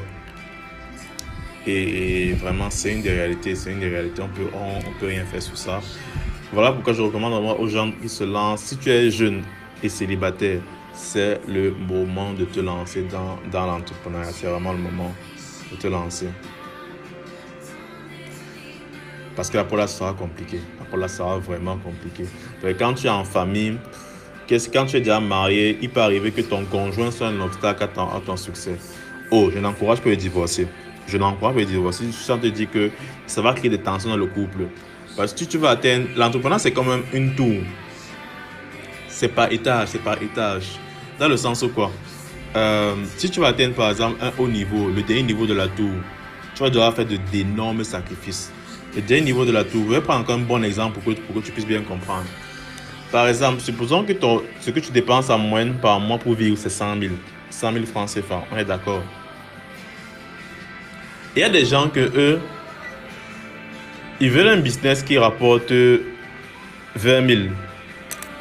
Et, 1.68 2.34
vraiment, 2.34 2.70
c'est 2.70 2.94
une 2.94 3.02
des 3.02 3.12
réalités. 3.12 3.56
C'est 3.56 3.72
une 3.72 3.80
des 3.80 3.90
réalités. 3.90 4.22
On 4.22 4.28
peut, 4.28 4.50
on, 4.54 5.00
peut 5.00 5.08
rien 5.08 5.26
faire 5.26 5.42
sur 5.42 5.58
ça. 5.58 5.82
Voilà 6.52 6.72
pourquoi 6.72 6.94
je 6.94 7.02
recommande 7.02 7.34
aux 7.60 7.68
gens 7.68 7.92
qui 7.92 8.10
se 8.10 8.24
lancent. 8.24 8.64
Si 8.64 8.78
tu 8.78 8.90
es 8.90 9.10
jeune 9.12 9.44
et 9.82 9.90
célibataire, 9.90 10.62
c'est 10.94 11.40
le 11.48 11.72
moment 11.72 12.34
de 12.34 12.46
te 12.46 12.60
lancer 12.60 13.04
dans, 13.04 13.40
dans 13.52 13.66
l'entrepreneuriat. 13.66 14.32
C'est 14.32 14.48
vraiment 14.48 14.74
le 14.74 14.80
moment 14.80 15.14
de 15.72 15.78
te 15.78 15.88
lancer. 15.88 16.28
Parce 19.36 19.50
que 19.50 19.58
la 19.58 19.64
là 19.64 19.88
sera 19.88 20.14
compliqué. 20.14 20.60
La 20.92 20.98
là 20.98 21.08
sera 21.08 21.38
vraiment 21.38 21.78
compliqué. 21.78 22.26
Quand 22.78 22.96
tu 22.96 23.08
es 23.08 23.10
en 23.10 23.24
famille, 23.24 23.78
quand 24.50 24.86
tu 24.86 24.98
es 24.98 25.00
déjà 25.00 25.20
marié, 25.22 25.78
il 25.82 25.90
peut 25.90 26.02
arriver 26.02 26.32
que 26.32 26.42
ton 26.42 26.66
conjoint 26.66 27.12
soit 27.12 27.28
un 27.28 27.40
obstacle 27.40 27.84
à 27.84 27.88
ton, 27.88 28.10
à 28.10 28.20
ton 28.26 28.36
succès. 28.36 28.76
Oh, 29.30 29.50
je 29.54 29.60
n'encourage 29.60 30.02
pas 30.02 30.10
le 30.10 30.18
divorcer 30.18 30.68
je 31.08 31.18
n'encourage 31.18 31.54
pas 31.54 31.60
le 31.60 31.66
divorcer. 31.66 32.06
Je 32.12 32.34
te 32.34 32.48
dire 32.48 32.70
que 32.72 32.92
ça 33.28 33.42
va 33.42 33.54
créer 33.54 33.70
des 33.70 33.78
tensions 33.78 34.10
dans 34.10 34.18
le 34.18 34.26
couple. 34.28 34.68
Parce 35.18 35.34
que 35.34 35.40
si 35.40 35.48
tu 35.48 35.58
vas 35.58 35.72
atteindre, 35.72 36.08
l'entrepreneur, 36.16 36.60
c'est 36.60 36.72
quand 36.72 36.84
même 36.84 37.04
une 37.14 37.36
tour. 37.36 37.62
C'est 39.08 39.30
par 39.30 39.52
étage, 39.52 39.90
c'est 39.90 40.04
par 40.04 40.22
étage. 40.22 40.80
Dans 41.20 41.28
le 41.28 41.38
sens 41.38 41.62
où 41.62 41.70
quoi? 41.70 41.92
Euh, 42.56 42.96
Si 43.18 43.30
tu 43.30 43.40
vas 43.40 43.48
atteindre 43.48 43.76
par 43.76 43.92
exemple 43.92 44.18
un 44.22 44.32
haut 44.38 44.48
niveau, 44.48 44.90
le 44.90 45.02
dernier 45.04 45.24
niveau 45.24 45.46
de 45.46 45.54
la 45.54 45.68
tour, 45.68 45.92
tu 46.56 46.64
vas 46.64 46.70
devoir 46.70 46.94
faire 46.94 47.06
d'énormes 47.32 47.84
sacrifices. 47.84 48.52
Le 48.96 49.02
dernier 49.02 49.26
niveau 49.26 49.46
de 49.46 49.52
la 49.52 49.64
tour, 49.64 49.84
je 49.88 49.94
vais 49.96 50.02
prendre 50.02 50.22
encore 50.22 50.36
un 50.36 50.40
bon 50.40 50.64
exemple 50.64 51.00
pour 51.00 51.14
que, 51.14 51.20
pour 51.22 51.36
que 51.36 51.46
tu 51.46 51.52
puisses 51.52 51.68
bien 51.68 51.82
comprendre. 51.82 52.26
Par 53.12 53.28
exemple, 53.28 53.62
supposons 53.62 54.04
que 54.04 54.14
ton, 54.14 54.42
ce 54.60 54.72
que 54.72 54.80
tu 54.80 54.92
dépenses 54.92 55.30
en 55.30 55.38
moyenne 55.38 55.76
par 55.82 56.00
mois 56.00 56.18
pour 56.18 56.34
vivre, 56.34 56.58
c'est 56.58 56.70
100 56.70 57.00
000. 57.00 57.14
100 57.50 57.74
000 57.74 57.86
francs 57.86 58.10
CFA, 58.10 58.44
on 58.52 58.58
est 58.58 58.66
d'accord. 58.66 59.04
Il 61.36 61.40
y 61.40 61.44
a 61.44 61.50
des 61.50 61.66
gens 61.66 61.88
que 61.88 62.00
eux, 62.00 62.40
ils 64.20 64.30
veulent 64.30 64.50
un 64.50 64.58
business 64.58 65.02
qui 65.02 65.18
rapporte 65.18 65.72
20 65.72 66.06
000. 66.96 67.42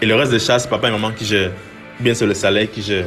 Et 0.03 0.07
le 0.07 0.15
reste 0.15 0.33
des 0.33 0.41
charges, 0.41 0.63
c'est 0.63 0.71
papa 0.71 0.89
et 0.89 0.91
maman 0.91 1.13
qui 1.13 1.25
gèrent. 1.25 1.53
Bien 2.01 2.15
c'est 2.15 2.27
le 2.27 2.35
salaire 2.35 2.71
qui 2.71 2.83
gère. 2.83 3.07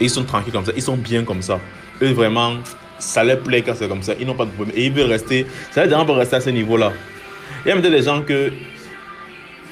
Et 0.00 0.04
ils 0.04 0.10
sont 0.10 0.24
tranquilles 0.24 0.52
comme 0.52 0.64
ça, 0.64 0.72
ils 0.76 0.82
sont 0.82 0.96
bien 0.96 1.24
comme 1.24 1.42
ça. 1.42 1.58
Eux, 2.00 2.12
vraiment, 2.12 2.58
ça 2.98 3.24
leur 3.24 3.40
plaît 3.40 3.62
quand 3.62 3.74
c'est 3.74 3.88
comme 3.88 4.02
ça. 4.02 4.14
Ils 4.20 4.26
n'ont 4.26 4.34
pas 4.34 4.44
de 4.44 4.50
problème. 4.50 4.76
Et 4.76 4.86
ils 4.86 4.92
veulent 4.92 5.10
rester, 5.10 5.46
ça 5.72 5.82
veut 5.82 5.88
dire 5.88 6.06
pour 6.06 6.16
rester 6.16 6.36
à 6.36 6.40
ce 6.40 6.50
niveau-là. 6.50 6.92
Il 7.64 7.68
y 7.68 7.72
a 7.72 7.74
même 7.74 7.90
des 7.90 8.02
gens 8.02 8.22
que, 8.22 8.52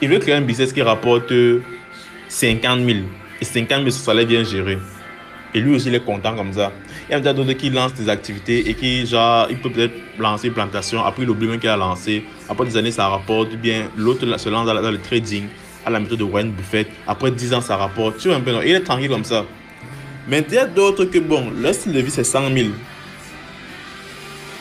ils 0.03 0.09
veulent 0.09 0.19
créer 0.19 0.35
un 0.35 0.41
business 0.41 0.73
qui 0.73 0.83
rapporte 0.83 1.33
50 2.29 2.81
000. 2.85 2.99
Et 3.41 3.45
50 3.45 3.79
000, 3.79 3.91
ça 3.91 4.13
les 4.13 4.27
bien 4.27 4.43
géré. 4.43 4.79
Et 5.55 5.61
lui 5.61 5.77
aussi, 5.77 5.89
il 5.89 5.95
est 5.95 6.05
content 6.05 6.35
comme 6.35 6.53
ça. 6.53 6.73
Il 7.11 7.13
y 7.13 7.15
a 7.15 7.33
d'autres 7.33 7.53
qui 7.55 7.71
lancent 7.71 7.95
des 7.95 8.09
activités 8.11 8.69
et 8.69 8.75
qui, 8.75 9.07
genre, 9.07 9.47
il 9.49 9.59
peut 9.59 9.71
peut-être 9.71 9.95
lancer 10.19 10.49
une 10.49 10.53
plantation. 10.53 11.03
Après, 11.03 11.23
il 11.23 11.31
oublie 11.31 11.49
même 11.49 11.59
qu'il 11.59 11.71
a 11.71 11.77
lancé. 11.77 12.23
Après 12.49 12.67
des 12.67 12.77
années, 12.77 12.91
ça 12.91 13.09
rapporte. 13.09 13.55
Bien, 13.57 13.89
l'autre 13.97 14.27
se 14.37 14.49
lance 14.51 14.67
dans, 14.67 14.91
le 14.91 14.99
trading 14.99 15.47
à 15.87 15.91
la 15.91 16.01
méthode 16.01 16.19
de 16.19 16.25
Warren 16.25 16.51
Buffett. 16.51 16.87
Après 17.07 17.31
10 17.31 17.55
ans, 17.55 17.61
ça 17.63 17.79
rapporte. 17.79 18.19
Tu 18.19 18.29
vois 18.29 18.37
un 18.37 18.41
peu, 18.41 18.53
non? 18.53 18.61
Il 18.63 18.73
est 18.73 18.81
tranquille 18.81 19.09
comme 19.09 19.25
ça. 19.25 19.47
Mais 20.29 20.45
il 20.47 20.55
y 20.55 20.59
a 20.59 20.67
d'autres 20.67 21.07
que, 21.07 21.19
bon, 21.19 21.51
leur 21.59 21.73
style 21.73 21.93
de 21.93 22.01
vie, 22.01 22.11
c'est 22.11 22.25
100 22.25 22.53
000. 22.53 22.69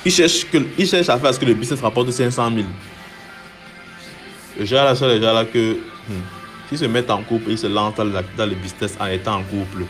Ils 0.06 0.12
cherchent, 0.12 0.46
ils 0.78 0.88
cherchent 0.88 1.10
à 1.10 1.18
faire 1.18 1.34
ce 1.34 1.40
que 1.40 1.46
le 1.46 1.54
business 1.54 1.82
rapporte 1.82 2.12
500 2.12 2.50
000. 2.56 2.66
Déjà 4.58 4.86
là, 4.86 4.96
c'est 4.96 5.20
déjà 5.20 5.34
là 5.34 5.44
que, 5.44 5.74
hmm, 5.74 6.76
se 6.78 6.86
mettent 6.86 7.12
en 7.12 7.22
couple, 7.24 7.52
ils 7.52 7.58
se 7.58 7.68
lancent 7.68 7.96
dans, 7.96 8.06
le 8.06 8.56
business 8.56 8.96
en 9.02 9.08
étant 9.08 9.36
en 9.36 9.44
couple. 9.44 9.84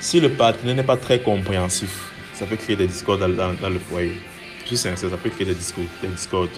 Si 0.00 0.18
le 0.18 0.30
partenaire 0.30 0.74
n'est 0.74 0.82
pas 0.82 0.96
très 0.96 1.20
compréhensif, 1.20 2.10
ça 2.32 2.46
peut 2.46 2.56
créer 2.56 2.74
des 2.74 2.86
discords 2.86 3.18
dans, 3.18 3.28
le 3.28 3.78
foyer. 3.78 4.18
Je 4.62 4.68
suis 4.68 4.76
sincère, 4.78 5.10
ça 5.10 5.16
peut 5.18 5.28
créer 5.28 5.46
des 5.46 5.54
discours, 5.54 5.84
des 6.02 6.08
discords. 6.08 6.48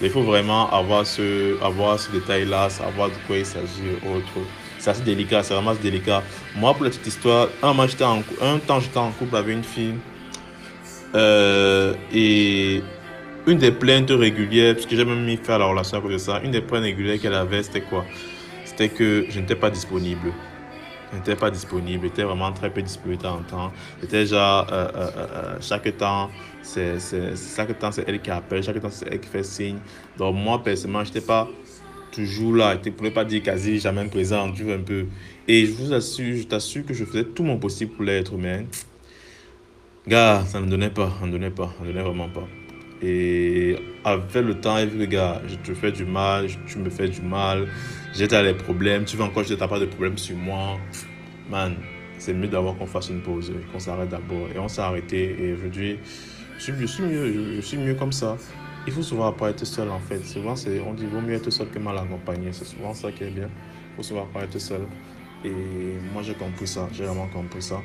Il 0.00 0.10
faut 0.10 0.22
vraiment 0.22 0.70
avoir 0.70 1.04
ce, 1.04 1.60
avoir 1.62 1.98
ce 1.98 2.12
détail-là, 2.12 2.70
savoir 2.70 3.08
de 3.08 3.14
quoi 3.26 3.38
il 3.38 3.46
s'agit 3.46 3.96
autre 4.06 4.46
c'est 4.78 4.90
assez 4.90 5.02
délicat, 5.02 5.42
c'est 5.42 5.54
vraiment 5.54 5.74
délicat. 5.74 6.22
Moi, 6.54 6.72
pour 6.74 6.84
la 6.84 6.90
petite 6.90 7.08
histoire, 7.08 7.48
un, 7.60 7.70
en, 7.70 8.22
un 8.40 8.58
temps, 8.58 8.78
j'étais 8.78 8.98
en 8.98 9.10
couple 9.10 9.34
avec 9.34 9.56
une 9.56 9.64
fille. 9.64 9.94
Euh, 11.16 11.94
et 12.12 12.82
une 13.48 13.58
des 13.58 13.72
plaintes 13.72 14.10
régulières, 14.10 14.74
puisque 14.74 14.94
j'ai 14.94 15.04
même 15.04 15.24
mis 15.24 15.38
faire 15.38 15.58
la 15.58 15.66
relation 15.66 15.98
à 15.98 16.00
cause 16.00 16.12
de 16.12 16.18
ça, 16.18 16.40
une 16.44 16.52
des 16.52 16.60
plaintes 16.60 16.84
régulières 16.84 17.20
qu'elle 17.20 17.34
avait, 17.34 17.64
c'était 17.64 17.80
quoi? 17.80 18.04
C'était 18.64 18.88
que 18.88 19.26
je 19.28 19.40
n'étais 19.40 19.56
pas 19.56 19.70
disponible. 19.70 20.32
Je 21.12 21.18
n'étais 21.18 21.36
pas 21.36 21.50
disponible, 21.50 22.06
j'étais 22.06 22.24
vraiment 22.24 22.52
très 22.52 22.70
peu 22.70 22.82
disponible 22.82 23.26
en 23.26 23.42
temps. 23.42 23.72
J'étais 24.00 24.22
déjà, 24.22 24.62
euh, 24.62 24.88
euh, 24.96 25.56
chaque 25.60 25.96
temps, 25.96 26.30
c'est 26.62 26.98
chaque 27.56 27.78
temps 27.78 27.92
c'est 27.92 28.08
elle 28.08 28.20
qui 28.20 28.30
appelle, 28.30 28.62
chaque 28.62 28.80
temps 28.80 28.90
c'est 28.90 29.06
elle 29.10 29.20
qui 29.20 29.28
fait 29.28 29.44
signe. 29.44 29.78
Donc 30.18 30.34
moi, 30.34 30.62
personnellement, 30.62 31.04
je 31.04 31.10
n'étais 31.10 31.26
pas 31.26 31.48
toujours 32.10 32.56
là. 32.56 32.76
Tu 32.76 32.90
ne 32.90 32.94
pouvais 32.94 33.10
pas 33.10 33.24
dire 33.24 33.42
quasi 33.42 33.78
jamais 33.78 34.04
présent, 34.06 34.50
tu 34.52 34.64
vois 34.64 34.74
un 34.74 34.82
peu. 34.82 35.06
Et 35.46 35.66
je 35.66 35.72
vous 35.72 35.92
assure, 35.92 36.36
je 36.36 36.42
t'assure 36.44 36.84
que 36.84 36.94
je 36.94 37.04
faisais 37.04 37.24
tout 37.24 37.44
mon 37.44 37.58
possible 37.58 37.92
pour 37.92 38.04
l'être, 38.04 38.36
mais 38.36 38.66
gars, 40.08 40.44
ça 40.46 40.60
ne 40.60 40.66
donnait 40.68 40.90
pas, 40.90 41.12
ça 41.20 41.26
ne 41.26 41.32
donnait 41.32 41.50
pas, 41.50 41.72
ça 41.78 41.84
ne 41.84 41.92
donnait 41.92 42.02
vraiment 42.02 42.28
pas. 42.28 42.48
Et 43.08 43.76
avec 44.04 44.34
le 44.34 44.54
temps, 44.54 44.84
vu 44.84 44.98
que 44.98 45.04
gars, 45.04 45.40
je 45.46 45.54
te 45.54 45.72
fais 45.74 45.92
du 45.92 46.04
mal, 46.04 46.48
tu 46.66 46.78
me 46.78 46.90
fais 46.90 47.08
du 47.08 47.20
mal, 47.20 47.68
j'ai 48.14 48.26
des 48.26 48.54
problèmes, 48.54 49.04
tu 49.04 49.16
veux 49.16 49.22
encore 49.22 49.44
que 49.44 49.54
n'as 49.54 49.68
pas 49.68 49.78
de 49.78 49.86
problème 49.86 50.18
sur 50.18 50.36
moi? 50.36 50.76
Man, 51.48 51.76
c'est 52.18 52.34
mieux 52.34 52.48
d'avoir 52.48 52.76
qu'on 52.76 52.86
fasse 52.86 53.10
une 53.10 53.20
pause, 53.20 53.52
qu'on 53.72 53.78
s'arrête 53.78 54.08
d'abord. 54.08 54.48
Et 54.52 54.58
on 54.58 54.66
s'est 54.66 54.80
arrêté. 54.80 55.36
Et 55.40 55.54
aujourd'hui, 55.54 55.98
je 56.58 56.72
je 56.72 56.86
suis 56.86 57.04
mieux, 57.04 57.54
je 57.56 57.60
suis 57.60 57.76
mieux 57.76 57.94
comme 57.94 58.12
ça 58.12 58.36
il 58.86 58.92
faut 58.92 59.02
souvent 59.02 59.32
pas 59.32 59.50
être 59.50 59.64
seul 59.64 59.90
en 59.90 59.98
fait. 59.98 60.24
Souvent, 60.24 60.54
on 60.86 60.94
dit 60.94 61.06
vaut 61.06 61.20
mieux 61.20 61.34
être 61.34 61.50
seul 61.50 61.68
que 61.68 61.78
mal 61.78 61.98
accompagné. 61.98 62.52
C'est 62.52 62.64
souvent 62.64 62.94
ça 62.94 63.10
qui 63.10 63.24
est 63.24 63.30
bien. 63.30 63.48
Il 63.92 63.96
faut 63.96 64.02
souvent 64.02 64.26
pas 64.26 64.42
être 64.44 64.58
seul. 64.58 64.82
Et 65.44 65.52
moi, 66.12 66.22
j'ai 66.22 66.34
compris 66.34 66.66
ça. 66.66 66.88
J'ai 66.92 67.04
vraiment 67.04 67.26
compris 67.28 67.62
ça. 67.62 67.80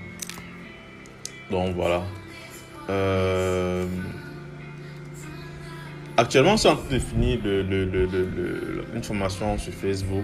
Donc 1.49 1.75
voilà. 1.75 2.03
Euh, 2.89 3.85
actuellement, 6.21 6.57
c'est 6.57 6.69
en 6.69 6.75
train 6.75 6.95
de 6.95 6.99
finir 6.99 7.39
une 7.45 9.03
formation 9.03 9.57
sur 9.57 9.73
Facebook. 9.73 10.23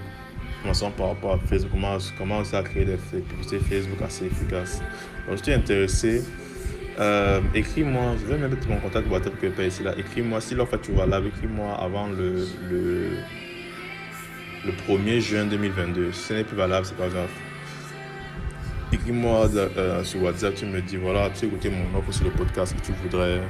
Formation 0.61 0.91
par 0.91 1.09
rapport 1.09 1.33
à 1.33 1.39
Facebook. 1.39 1.71
Comment, 1.71 1.97
comment 2.17 2.41
à 2.41 2.63
créer 2.63 2.85
des 2.85 2.97
publicités 2.97 3.59
Facebook 3.59 4.01
assez 4.01 4.25
efficaces. 4.25 4.81
Donc, 5.27 5.37
je 5.37 5.43
suis 5.43 5.53
intéressé. 5.53 6.23
Euh, 6.99 7.41
écris-moi, 7.53 8.15
je 8.19 8.25
vais 8.25 8.37
mettre 8.37 8.67
mon 8.67 8.77
contact 8.77 9.07
WhatsApp 9.09 9.33
que 9.39 9.61
ici 9.61 9.83
là. 9.83 9.93
Écris-moi, 9.97 10.41
si 10.41 10.55
l'offre 10.55 10.77
tu 10.77 10.91
vois 10.91 11.05
là, 11.05 11.19
écris-moi 11.19 11.75
avant 11.75 12.07
le, 12.07 12.47
le, 12.69 13.09
le 14.65 14.71
1er 14.87 15.19
juin 15.19 15.45
2022. 15.45 16.11
Si 16.11 16.23
ce 16.23 16.33
n'est 16.33 16.43
plus 16.43 16.57
valable, 16.57 16.87
c'est 16.87 16.97
pas 16.97 17.07
grave. 17.07 17.29
Écris-moi 18.91 19.47
euh, 19.55 20.03
sur 20.03 20.23
WhatsApp, 20.23 20.55
tu 20.55 20.65
me 20.65 20.81
dis 20.81 20.97
voilà, 20.97 21.29
tu 21.29 21.45
as 21.45 21.47
écouté 21.47 21.69
mon 21.69 21.99
offre 21.99 22.11
sur 22.11 22.25
le 22.25 22.31
podcast 22.31 22.75
que 22.75 22.83
tu 22.83 22.93
voudrais, 23.03 23.41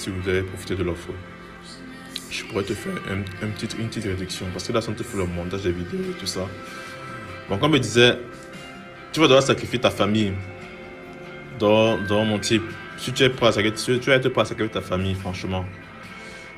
tu 0.00 0.10
voudrais 0.10 0.42
profiter 0.42 0.76
de 0.76 0.84
l'offre. 0.84 1.10
Je 2.32 2.44
pourrais 2.44 2.64
te 2.64 2.72
faire 2.72 2.94
un, 3.10 3.18
un 3.46 3.50
petit, 3.50 3.68
une 3.78 3.88
petite 3.88 4.04
réduction 4.04 4.46
parce 4.54 4.66
que 4.66 4.72
là, 4.72 4.80
ça 4.80 4.90
te 4.92 5.02
fait 5.02 5.18
le 5.18 5.26
montage 5.26 5.62
des 5.62 5.72
vidéos 5.72 6.00
et 6.00 6.18
tout 6.18 6.26
ça. 6.26 6.48
Bon, 7.46 7.58
comme 7.58 7.74
je 7.74 7.78
disais, 7.80 8.18
tu 9.12 9.20
vas 9.20 9.26
devoir 9.26 9.42
sacrifier 9.42 9.78
ta 9.78 9.90
famille 9.90 10.32
dans, 11.58 11.98
mon 12.24 12.38
type. 12.38 12.62
Si 12.96 13.12
tu 13.12 13.22
es 13.24 13.28
prêt 13.28 13.48
à 13.48 13.52
sacrifier, 13.52 14.00
tu, 14.00 14.08
vas 14.08 14.18
prêt 14.18 14.40
à 14.40 14.44
sacrifier 14.46 14.72
ta 14.72 14.80
famille, 14.80 15.14
franchement. 15.14 15.66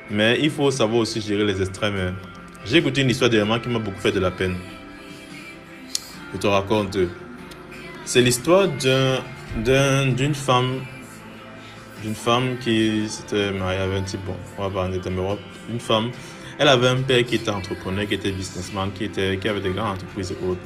Mais 0.09 0.39
il 0.41 0.49
faut 0.49 0.71
savoir 0.71 1.01
aussi 1.01 1.19
gérer 1.19 1.43
les 1.43 1.61
extrêmes. 1.61 1.97
Hein. 1.97 2.13
J'ai 2.65 2.77
écouté 2.77 3.01
une 3.01 3.09
histoire 3.09 3.29
dernièrement 3.29 3.59
qui 3.59 3.67
m'a 3.67 3.79
beaucoup 3.79 3.99
fait 3.99 4.13
de 4.13 4.21
la 4.21 4.31
peine. 4.31 4.55
Je 6.33 6.37
te 6.37 6.47
raconte. 6.47 6.97
C'est 8.05 8.21
l'histoire 8.21 8.69
d'une 8.69 10.35
femme 10.35 10.79
d'une 12.01 12.15
femme 12.15 12.57
qui 12.59 13.09
s'était 13.09 13.51
mariée 13.51 13.79
avec 13.79 13.97
un 13.97 14.03
type, 14.03 14.23
bon, 14.25 14.35
on 14.57 14.67
va 14.67 14.69
parler 14.69 14.99
de 14.99 15.09
une 15.69 15.79
femme, 15.79 16.11
elle 16.57 16.67
avait 16.67 16.87
un 16.87 17.01
père 17.01 17.25
qui 17.25 17.35
était 17.35 17.49
entrepreneur, 17.49 18.07
qui 18.07 18.13
était 18.13 18.31
businessman, 18.31 18.91
qui, 18.93 19.05
était, 19.05 19.37
qui 19.37 19.49
avait 19.49 19.61
des 19.61 19.71
grandes 19.71 19.95
entreprises 19.95 20.31
et 20.31 20.45
autres. 20.45 20.61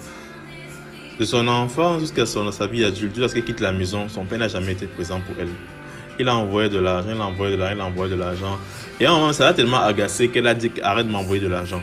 De 1.20 1.26
son 1.26 1.48
enfant 1.48 2.00
jusqu'à 2.00 2.26
sa 2.26 2.68
vie 2.68 2.86
adulte, 2.86 3.18
lorsqu'elle 3.18 3.44
quitte 3.44 3.60
la 3.60 3.72
maison, 3.72 4.08
son 4.08 4.24
père 4.24 4.40
n'a 4.40 4.48
jamais 4.48 4.74
été 4.74 4.86
présent 4.88 5.20
pour 5.20 5.36
elle. 5.40 5.50
Il 6.20 6.28
a 6.28 6.36
envoyé 6.36 6.70
de 6.70 6.80
l'argent, 6.80 7.10
il 7.14 7.20
a 7.20 7.26
envoyé 7.26 7.56
de 7.56 7.60
l'argent, 7.60 7.76
il 7.76 7.82
a 7.82 7.86
envoyé 7.86 8.12
de 8.14 8.20
l'argent. 8.20 8.58
Et 9.00 9.06
un 9.06 9.14
moment, 9.14 9.34
ça 9.34 9.46
l'a 9.46 9.54
tellement 9.54 9.82
agacé 9.82 10.30
qu'elle 10.30 10.48
a 10.48 10.54
dit 10.54 10.72
arrête 10.84 11.08
de 11.08 11.12
m'envoyer 11.12 11.42
de 11.42 11.48
l'argent. 11.48 11.82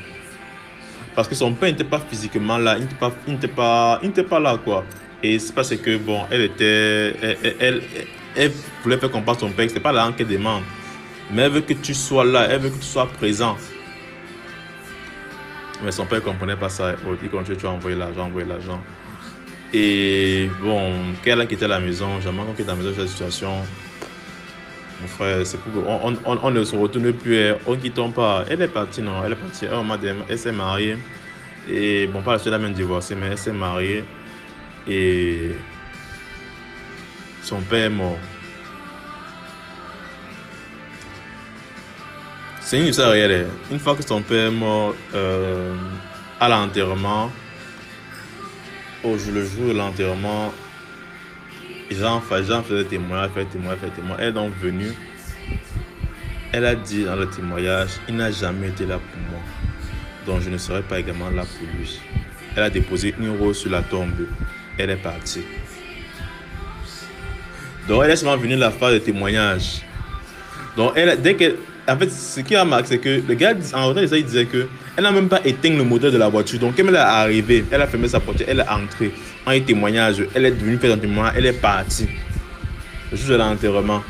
Parce 1.15 1.29
que 1.29 1.35
son 1.35 1.53
père 1.55 1.71
n'était 1.71 1.85
pas 1.85 1.99
physiquement 1.99 2.59
là, 2.59 2.77
il 2.77 2.83
n'était 2.83 2.97
pas, 2.97 3.13
il 3.27 3.39
pas, 3.49 4.01
il 4.03 4.11
pas 4.11 4.41
là, 4.41 4.59
quoi. 4.63 4.85
Et 5.23 5.39
c'est 5.39 5.55
parce 5.55 5.75
que, 5.75 5.97
bon, 5.97 6.21
elle 6.31 6.43
était, 6.43 7.15
elle, 7.59 7.83
elle, 8.37 8.53
voulait 8.83 8.99
faire 8.99 9.11
comprendre 9.11 9.41
son 9.41 9.51
père 9.51 9.65
que 9.65 9.73
ce 9.73 9.77
n'est 9.77 9.83
pas 9.83 9.93
l'argent 9.93 10.13
qu'elle 10.13 10.29
demande. 10.29 10.63
Mais 11.33 11.43
elle 11.43 11.53
veut 11.53 11.61
que 11.61 11.73
tu 11.75 11.95
sois 11.95 12.25
là, 12.25 12.47
elle 12.49 12.61
veut 12.61 12.71
que 12.71 12.79
tu 12.79 12.87
sois 12.87 13.07
présent. 13.07 13.57
Mais 15.83 15.93
son 15.93 16.07
père 16.07 16.21
ne 16.21 16.25
comprenait 16.25 16.57
pas 16.57 16.69
ça. 16.69 16.95
Il 17.23 17.29
continuait, 17.29 17.59
tu 17.59 17.67
as 17.67 17.71
envoyé 17.71 17.97
l'argent, 17.97 18.27
envoyer 18.27 18.49
l'argent. 18.49 18.81
Et 19.75 20.49
bon, 20.63 20.93
qu'elle 21.23 21.41
a 21.41 21.47
quitté 21.47 21.67
la 21.67 21.81
maison, 21.81 22.07
qu'on 22.23 22.53
quitte 22.55 22.67
la 22.67 22.75
maison, 22.75 22.93
cette 22.97 23.09
situation, 23.09 23.51
mon 25.01 25.09
frère, 25.09 25.45
c'est 25.45 25.59
pour 25.59 25.87
on, 25.87 26.17
on, 26.25 26.51
ne 26.51 26.65
se 26.65 26.75
retourne 26.75 27.13
plus, 27.13 27.53
on 27.67 27.73
ne 27.73 27.77
quitte 27.77 28.01
pas. 28.15 28.45
Elle 28.49 28.63
est 28.63 28.69
partie, 28.69 29.03
non, 29.03 29.23
elle 29.25 29.33
est 29.33 29.37
partie. 29.37 29.67
Elle, 29.67 30.17
elle 30.29 30.39
s'est 30.39 30.53
mariée. 30.53 30.97
Et 31.69 32.07
bon, 32.07 32.23
pas 32.23 32.33
la 32.33 32.39
seule 32.39 32.55
à 32.55 32.59
même 32.59 32.73
divorcée, 32.73 33.15
mais 33.15 33.27
elle 33.27 33.39
s'est 33.39 33.53
mariée. 33.53 34.05
Et 34.89 35.51
son 37.43 37.61
père 37.61 37.87
est 37.87 37.91
mort. 37.91 38.19
C'est 42.67 42.81
une 42.81 42.87
histoire 42.87 43.13
réelle. 43.13 43.47
Une 43.71 43.79
fois 43.79 43.95
que 43.95 44.03
son 44.03 44.23
père 44.23 44.49
est 44.49 44.51
mort, 44.51 44.93
euh, 45.15 45.73
à 46.41 46.49
l'enterrement, 46.49 47.31
le 49.05 49.45
jour 49.45 49.69
de 49.69 49.73
l'enterrement, 49.73 50.53
Jean, 51.93 52.21
Jean 52.43 52.65
faisait 52.65 52.83
témoignage, 52.87 53.31
fait 53.35 53.45
témoignage, 53.45 53.79
fait 53.79 53.91
témoignage. 53.91 54.19
Elle 54.21 54.29
est 54.31 54.33
donc 54.33 54.53
venue. 54.61 54.91
Elle 56.51 56.65
a 56.65 56.75
dit 56.75 57.05
dans 57.05 57.15
le 57.15 57.31
témoignage, 57.31 57.91
il 58.09 58.17
n'a 58.17 58.33
jamais 58.33 58.67
été 58.67 58.85
là 58.85 58.99
pour 58.99 59.21
moi. 59.31 59.41
Donc 60.27 60.43
je 60.43 60.51
ne 60.51 60.59
serai 60.59 60.83
pas 60.83 60.99
également 60.99 61.31
là 61.31 61.45
pour 61.45 61.69
lui. 61.79 62.01
Elle 62.57 62.65
a 62.65 62.71
déposé 62.71 63.15
une 63.17 63.39
rose 63.39 63.59
sur 63.59 63.71
la 63.71 63.83
tombe. 63.83 64.27
Elle 64.77 64.91
est 64.91 64.97
partie. 64.97 65.45
Donc 67.87 68.03
elle 68.03 68.11
est 68.11 68.17
seulement 68.17 68.37
venue 68.37 68.57
la 68.57 68.73
phase 68.73 68.95
de 68.95 68.99
témoignage. 68.99 69.83
Donc 70.77 70.95
elle, 70.97 71.23
dès 71.23 71.37
qu'elle 71.37 71.55
en 71.89 71.97
fait, 71.97 72.11
ce 72.11 72.41
qui 72.41 72.57
a 72.57 72.65
marqué, 72.65 72.87
c'est 72.89 72.99
que 72.99 73.23
le 73.27 73.35
gars, 73.35 73.55
en 73.75 73.87
retard, 73.89 74.05
il 74.05 74.25
disait 74.25 74.47
que 74.47 74.67
elle 74.97 75.05
n'a 75.05 75.13
même 75.13 75.29
pas 75.29 75.41
éteint 75.45 75.77
le 75.77 75.85
moteur 75.85 76.11
de 76.11 76.17
la 76.17 76.29
voiture. 76.29 76.59
Donc, 76.59 76.77
quand 76.77 76.87
elle 76.87 76.95
est 76.95 76.99
arrivée, 76.99 77.65
elle 77.71 77.83
a 77.83 77.87
fermé 77.87 78.09
sa 78.09 78.19
porte, 78.19 78.43
elle 78.47 78.61
est 78.61 78.69
entrée. 78.69 79.13
En 79.47 79.51
un 79.53 79.61
témoignage, 79.61 80.25
elle 80.35 80.47
est 80.47 80.51
devenue 80.51 80.79
faire 80.79 80.95
un 80.95 80.99
témoignage, 80.99 81.35
elle 81.37 81.47
est 81.47 81.53
partie. 81.53 82.09
Le 83.11 83.17
jour 83.17 83.31
de 83.31 83.35
l'enterrement. 83.37 84.03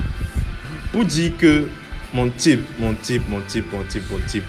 Pour 0.92 1.04
dire 1.04 1.32
que 1.36 1.66
mon 2.14 2.30
type, 2.30 2.64
mon 2.78 2.94
type, 2.94 3.28
mon 3.28 3.40
type, 3.42 3.70
mon 3.72 3.82
type, 3.82 4.10
mon 4.10 4.18
type. 4.26 4.44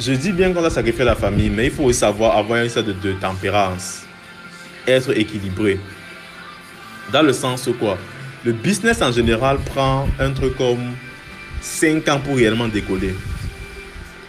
Je 0.00 0.12
dis 0.14 0.32
bien 0.32 0.52
qu'on 0.52 0.64
a 0.64 0.70
sacrifié 0.70 1.04
la 1.04 1.14
famille, 1.14 1.50
mais 1.50 1.66
il 1.66 1.70
faut 1.70 1.92
savoir 1.92 2.36
avoir 2.36 2.58
un 2.58 2.68
certain 2.68 2.90
de, 2.90 2.94
de 2.94 3.12
tempérance. 3.12 4.02
Être 4.88 5.16
équilibré. 5.16 5.78
Dans 7.12 7.22
le 7.22 7.32
sens 7.32 7.68
quoi? 7.78 7.98
Le 8.44 8.52
business 8.52 9.00
en 9.00 9.12
général 9.12 9.58
prend 9.58 10.08
un 10.18 10.30
truc 10.32 10.56
comme 10.56 10.94
5 11.62 12.08
ans 12.08 12.18
pour 12.18 12.36
réellement 12.36 12.66
décoller. 12.66 13.14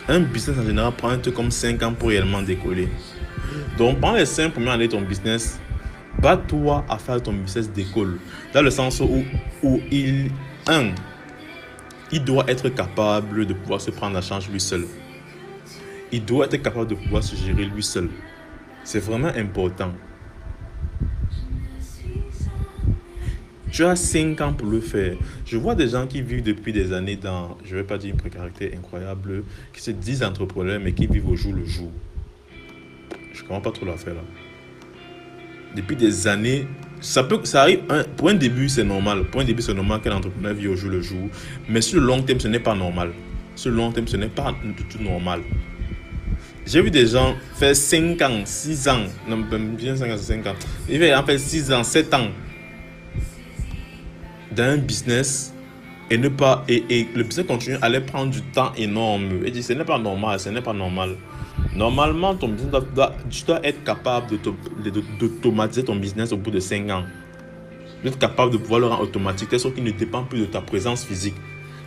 Un 0.07 0.19
business 0.19 0.55
en 0.59 0.63
général 0.63 0.93
prend 0.95 1.09
un 1.09 1.17
truc 1.17 1.33
comme 1.33 1.49
5 1.49 1.81
ans 1.81 1.93
pour 1.93 2.09
réellement 2.09 2.43
décoller. 2.43 2.87
Donc 3.77 3.99
pendant 3.99 4.17
les 4.17 4.27
5 4.27 4.53
premières 4.53 4.73
années 4.73 4.87
de 4.87 4.91
ton 4.91 5.01
business, 5.01 5.59
bats-toi 6.19 6.85
à 6.87 6.97
faire 6.99 7.21
ton 7.23 7.33
business 7.33 7.71
décolle. 7.71 8.19
Dans 8.53 8.61
le 8.61 8.69
sens 8.69 8.99
où, 8.99 9.23
où 9.63 9.81
il, 9.91 10.29
un, 10.67 10.91
il 12.11 12.23
doit 12.23 12.45
être 12.47 12.69
capable 12.69 13.47
de 13.47 13.53
pouvoir 13.55 13.81
se 13.81 13.89
prendre 13.89 14.15
en 14.15 14.21
charge 14.21 14.47
lui 14.49 14.61
seul. 14.61 14.85
Il 16.11 16.23
doit 16.23 16.45
être 16.45 16.61
capable 16.61 16.87
de 16.87 16.95
pouvoir 16.95 17.23
se 17.23 17.35
gérer 17.35 17.65
lui 17.65 17.81
seul. 17.81 18.09
C'est 18.83 18.99
vraiment 18.99 19.31
important. 19.35 19.91
Tu 23.73 23.83
as 23.83 23.95
5 23.95 24.39
ans 24.41 24.53
pour 24.53 24.67
le 24.67 24.79
faire. 24.79 25.15
Je 25.47 25.57
vois 25.57 25.73
des 25.73 25.87
gens 25.87 26.05
qui 26.05 26.21
vivent 26.21 26.43
depuis 26.43 26.71
des 26.71 26.93
années 26.93 27.15
dans, 27.15 27.57
je 27.65 27.73
ne 27.73 27.81
vais 27.81 27.83
pas 27.83 27.97
dire 27.97 28.11
une 28.11 28.17
précarité 28.17 28.71
incroyable, 28.77 29.43
qui 29.73 29.81
se 29.81 29.89
disent 29.89 30.21
entrepreneurs, 30.21 30.79
mais 30.79 30.91
qui 30.91 31.07
vivent 31.07 31.27
au 31.27 31.35
jour 31.35 31.53
le 31.53 31.65
jour. 31.65 31.89
Je 33.33 33.41
ne 33.41 33.47
comprends 33.47 33.61
pas 33.61 33.71
trop 33.71 33.87
l'affaire 33.87 34.13
là. 34.13 34.21
Depuis 35.75 35.95
des 35.95 36.27
années, 36.27 36.67
ça, 37.01 37.23
peut, 37.23 37.39
ça 37.45 37.63
arrive, 37.63 37.79
pour 38.15 38.29
un 38.29 38.35
début 38.35 38.69
c'est 38.69 38.83
normal. 38.83 39.23
Pour 39.31 39.41
un 39.41 39.43
début 39.43 39.63
c'est 39.63 39.73
normal 39.73 40.01
qu'un 40.01 40.17
entrepreneur 40.17 40.53
vit 40.53 40.67
au 40.67 40.75
jour 40.75 40.91
le 40.91 41.01
jour. 41.01 41.27
Mais 41.67 41.81
sur 41.81 41.99
le 41.99 42.05
long 42.05 42.21
terme, 42.21 42.39
ce 42.39 42.47
n'est 42.47 42.59
pas 42.59 42.75
normal. 42.75 43.11
Sur 43.55 43.71
le 43.71 43.77
long 43.77 43.91
terme, 43.91 44.07
ce 44.07 44.17
n'est 44.17 44.27
pas 44.27 44.53
du 44.63 44.83
tout 44.83 45.01
normal. 45.01 45.41
J'ai 46.67 46.79
vu 46.83 46.91
des 46.91 47.07
gens 47.07 47.35
faire 47.55 47.75
5 47.75 48.21
ans, 48.21 48.41
6 48.45 48.87
ans, 48.87 49.05
non, 49.27 49.43
bien 49.75 49.95
5 49.95 50.11
ans, 50.11 50.17
5 50.17 50.45
ans. 50.45 50.55
Ils 50.87 50.99
vont 50.99 51.25
faire 51.25 51.39
6 51.39 51.73
ans, 51.73 51.83
7 51.83 52.13
ans 52.13 52.29
dans 54.55 54.63
un 54.63 54.77
business 54.77 55.53
et 56.09 56.17
ne 56.17 56.29
pas 56.29 56.63
et, 56.67 56.83
et, 56.89 57.07
le 57.15 57.23
business 57.23 57.47
continue 57.47 57.77
allait 57.81 58.01
prendre 58.01 58.31
du 58.31 58.41
temps 58.41 58.71
énorme. 58.77 59.45
Et 59.45 59.51
dit 59.51 59.63
ce 59.63 59.73
n'est 59.73 59.85
pas 59.85 59.97
normal 59.97 60.39
ce 60.39 60.49
n'est 60.49 60.61
pas 60.61 60.73
normal. 60.73 61.15
Normalement 61.75 62.35
ton 62.35 62.49
business 62.49 62.83
doit, 62.93 63.15
tu 63.29 63.43
dois 63.45 63.65
être 63.65 63.83
capable 63.83 64.27
d'automatiser 65.19 65.83
ton 65.83 65.95
business 65.95 66.31
au 66.31 66.37
bout 66.37 66.51
de 66.51 66.59
5 66.59 66.89
ans. 66.89 67.03
Être 68.05 68.19
capable 68.19 68.51
de 68.51 68.57
pouvoir 68.57 68.81
le 68.81 68.87
rendre 68.87 69.03
automatique 69.03 69.51
de 69.51 69.57
sorte 69.57 69.75
qu'il 69.75 69.83
ne 69.83 69.91
dépend 69.91 70.23
plus 70.23 70.41
de 70.41 70.45
ta 70.45 70.61
présence 70.61 71.05
physique. 71.05 71.35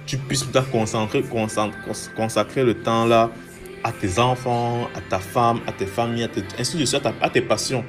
Tu 0.07 0.17
puisses 0.17 0.47
concentrer, 0.73 1.23
consacrer 2.17 2.65
le 2.65 2.75
temps 2.75 3.05
là 3.07 3.31
à 3.85 3.93
tes 3.93 4.19
enfants 4.19 4.89
à 4.95 5.01
ta 5.01 5.19
femme 5.19 5.61
à 5.67 5.73
tes 5.73 5.87
familles 5.87 6.25
à 6.25 6.29
tes, 6.29 6.43
ainsi 6.59 6.77
de 6.77 6.85
suite 6.85 7.03
à 7.21 7.31
tes 7.31 7.43
passions. 7.43 7.85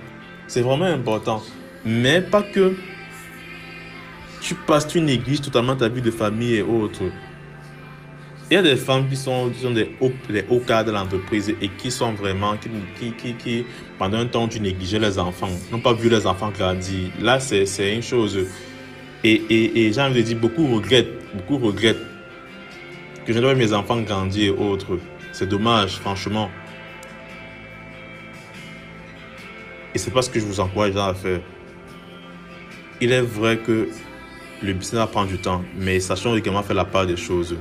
C'est 0.48 0.62
vraiment 0.62 0.86
important. 0.86 1.42
Mais 1.86 2.22
pas 2.22 2.42
que 2.42 2.76
tu 4.42 4.56
passes, 4.56 4.88
tu 4.88 5.02
négliges 5.02 5.42
totalement 5.42 5.76
ta 5.76 5.90
vie 5.90 6.02
de 6.02 6.12
famille 6.12 6.56
et 6.56 6.62
autres. 6.62 7.04
Il 8.50 8.54
y 8.54 8.58
a 8.58 8.62
des 8.62 8.78
femmes 8.78 9.10
qui 9.10 9.18
sont, 9.18 9.50
qui 9.50 9.74
des, 9.74 9.96
hauts, 10.00 10.12
des 10.30 10.46
hauts 10.50 10.62
cadres 10.62 10.92
de 10.92 10.96
l'entreprise 10.96 11.50
et 11.50 11.68
qui 11.68 11.92
sont 11.92 12.14
vraiment, 12.14 12.56
qui, 12.56 13.12
qui, 13.12 13.34
qui, 13.34 13.66
pendant 14.00 14.20
un 14.20 14.26
temps, 14.26 14.48
tu 14.48 14.62
négligeais 14.62 15.00
les 15.00 15.20
enfants, 15.20 15.50
n'ont 15.70 15.82
pas 15.82 15.94
vu 15.94 16.10
les 16.10 16.26
enfants 16.26 16.52
grandir. 16.58 17.10
Là, 17.20 17.42
c'est 17.42 17.94
une 17.94 18.02
chose. 18.02 18.40
Et, 19.24 19.34
et, 19.34 19.86
et 19.86 19.92
j'ai 19.92 20.02
envie 20.02 20.22
de 20.22 20.28
dire, 20.28 20.38
beaucoup 20.38 20.66
regrettent, 20.68 21.12
beaucoup 21.34 21.58
regrettent 21.58 22.06
que 23.26 23.34
je 23.34 23.40
ne 23.40 23.54
mes 23.54 23.74
enfants 23.74 24.00
grandir 24.00 24.54
et 24.54 24.58
autres. 24.58 24.98
C'est 25.34 25.50
dommage, 25.50 25.98
franchement. 25.98 26.50
Et 29.94 29.98
c'est 29.98 30.12
pas 30.12 30.22
ce 30.22 30.30
que 30.30 30.40
je 30.40 30.46
vous 30.46 30.62
encourage 30.62 30.96
à 30.96 31.14
faire. 31.14 31.42
Il 33.02 33.12
est 33.12 33.22
vrai 33.22 33.58
que 33.58 33.90
le 34.62 34.74
business 34.74 35.02
va 35.02 35.08
prendre 35.08 35.28
du 35.28 35.38
temps, 35.38 35.64
mais 35.76 36.00
sachons 36.00 36.36
également 36.36 36.64
faire 36.64 36.76
la 36.76 36.86
part 36.86 37.06
des 37.06 37.18
choses. 37.18 37.56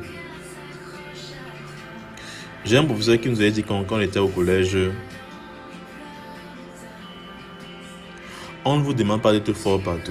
J'ai 2.64 2.78
un 2.78 2.84
professeur 2.84 3.20
qui 3.20 3.28
nous 3.28 3.40
avait 3.40 3.50
dit 3.50 3.62
quand, 3.62 3.84
on 3.90 4.00
était 4.00 4.18
au 4.18 4.28
collège, 4.28 4.76
on 8.64 8.78
ne 8.78 8.82
vous 8.82 8.94
demande 8.94 9.22
pas 9.22 9.32
d'être 9.32 9.52
fort 9.52 9.80
partout. 9.80 10.10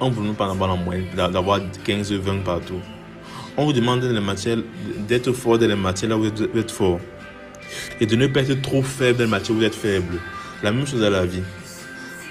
On 0.00 0.10
ne 0.10 0.14
vous 0.14 0.22
demande 0.22 0.36
pas 0.36 0.48
d'avoir 0.48 0.76
la 0.76 0.82
moyenne, 0.82 1.06
d'avoir 1.14 1.60
15, 1.84 2.12
20 2.12 2.38
partout. 2.38 2.80
On 3.56 3.64
vous 3.64 3.72
demande 3.72 4.00
d'être 5.06 5.32
fort 5.32 5.58
dans 5.58 5.66
les 5.68 5.76
matières 5.76 6.10
là 6.10 6.16
où 6.16 6.22
vous 6.22 6.58
êtes 6.58 6.70
fort. 6.70 7.00
Et 8.00 8.06
de 8.06 8.16
ne 8.16 8.26
pas 8.26 8.40
être 8.40 8.62
trop 8.62 8.82
faible 8.82 9.18
dans 9.18 9.24
les 9.24 9.30
matières 9.30 9.56
où 9.56 9.60
vous 9.60 9.64
êtes 9.66 9.74
faible. 9.74 10.18
La 10.62 10.72
même 10.72 10.86
chose 10.86 11.02
à 11.02 11.10
la 11.10 11.24
vie. 11.24 11.42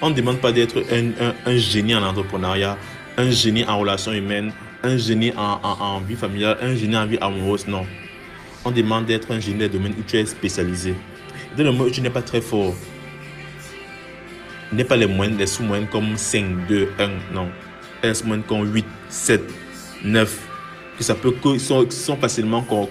On 0.00 0.10
ne 0.10 0.14
demande 0.14 0.38
pas 0.38 0.52
d'être 0.52 0.84
un, 0.92 1.56
génie 1.56 1.94
en 1.94 2.04
entrepreneuriat, 2.04 2.78
un 3.16 3.30
génie 3.30 3.64
en 3.64 3.80
relations 3.80 4.12
humaines, 4.12 4.52
un 4.84 4.96
génie 4.96 5.32
en, 5.36 6.00
vie 6.00 6.14
familiale, 6.14 6.56
un 6.62 6.76
génie 6.76 6.96
en 6.96 7.06
vie 7.06 7.18
amoureuse, 7.20 7.66
non. 7.66 7.84
On 8.64 8.70
demande 8.70 9.06
d'être 9.06 9.32
un 9.32 9.40
génie 9.40 9.58
dans 9.58 9.64
le 9.64 9.70
domaine 9.70 9.94
où 9.98 10.02
tu 10.06 10.16
es 10.16 10.24
spécialisé. 10.24 10.94
Dans 11.56 11.64
le 11.64 11.72
moment 11.72 11.84
où 11.84 11.90
tu 11.90 12.00
n'es 12.00 12.10
pas 12.10 12.22
très 12.22 12.40
fort, 12.40 12.74
n'est 14.72 14.84
pas 14.84 14.96
les 14.96 15.06
moyennes, 15.06 15.36
les 15.36 15.48
sous-moyennes 15.48 15.88
comme 15.88 16.16
5, 16.16 16.68
2, 16.68 16.90
1, 16.98 17.34
non. 17.34 17.48
Les 18.04 18.14
sous-moyennes 18.14 18.44
comme 18.44 18.72
8, 18.72 18.86
7, 19.08 19.42
9, 20.04 20.38
que 20.96 21.02
ça 21.02 21.16
peut, 21.16 21.32
que 21.32 21.58
sont, 21.58 21.90
sont 21.90 22.16
facilement, 22.16 22.62
qu'on, 22.62 22.88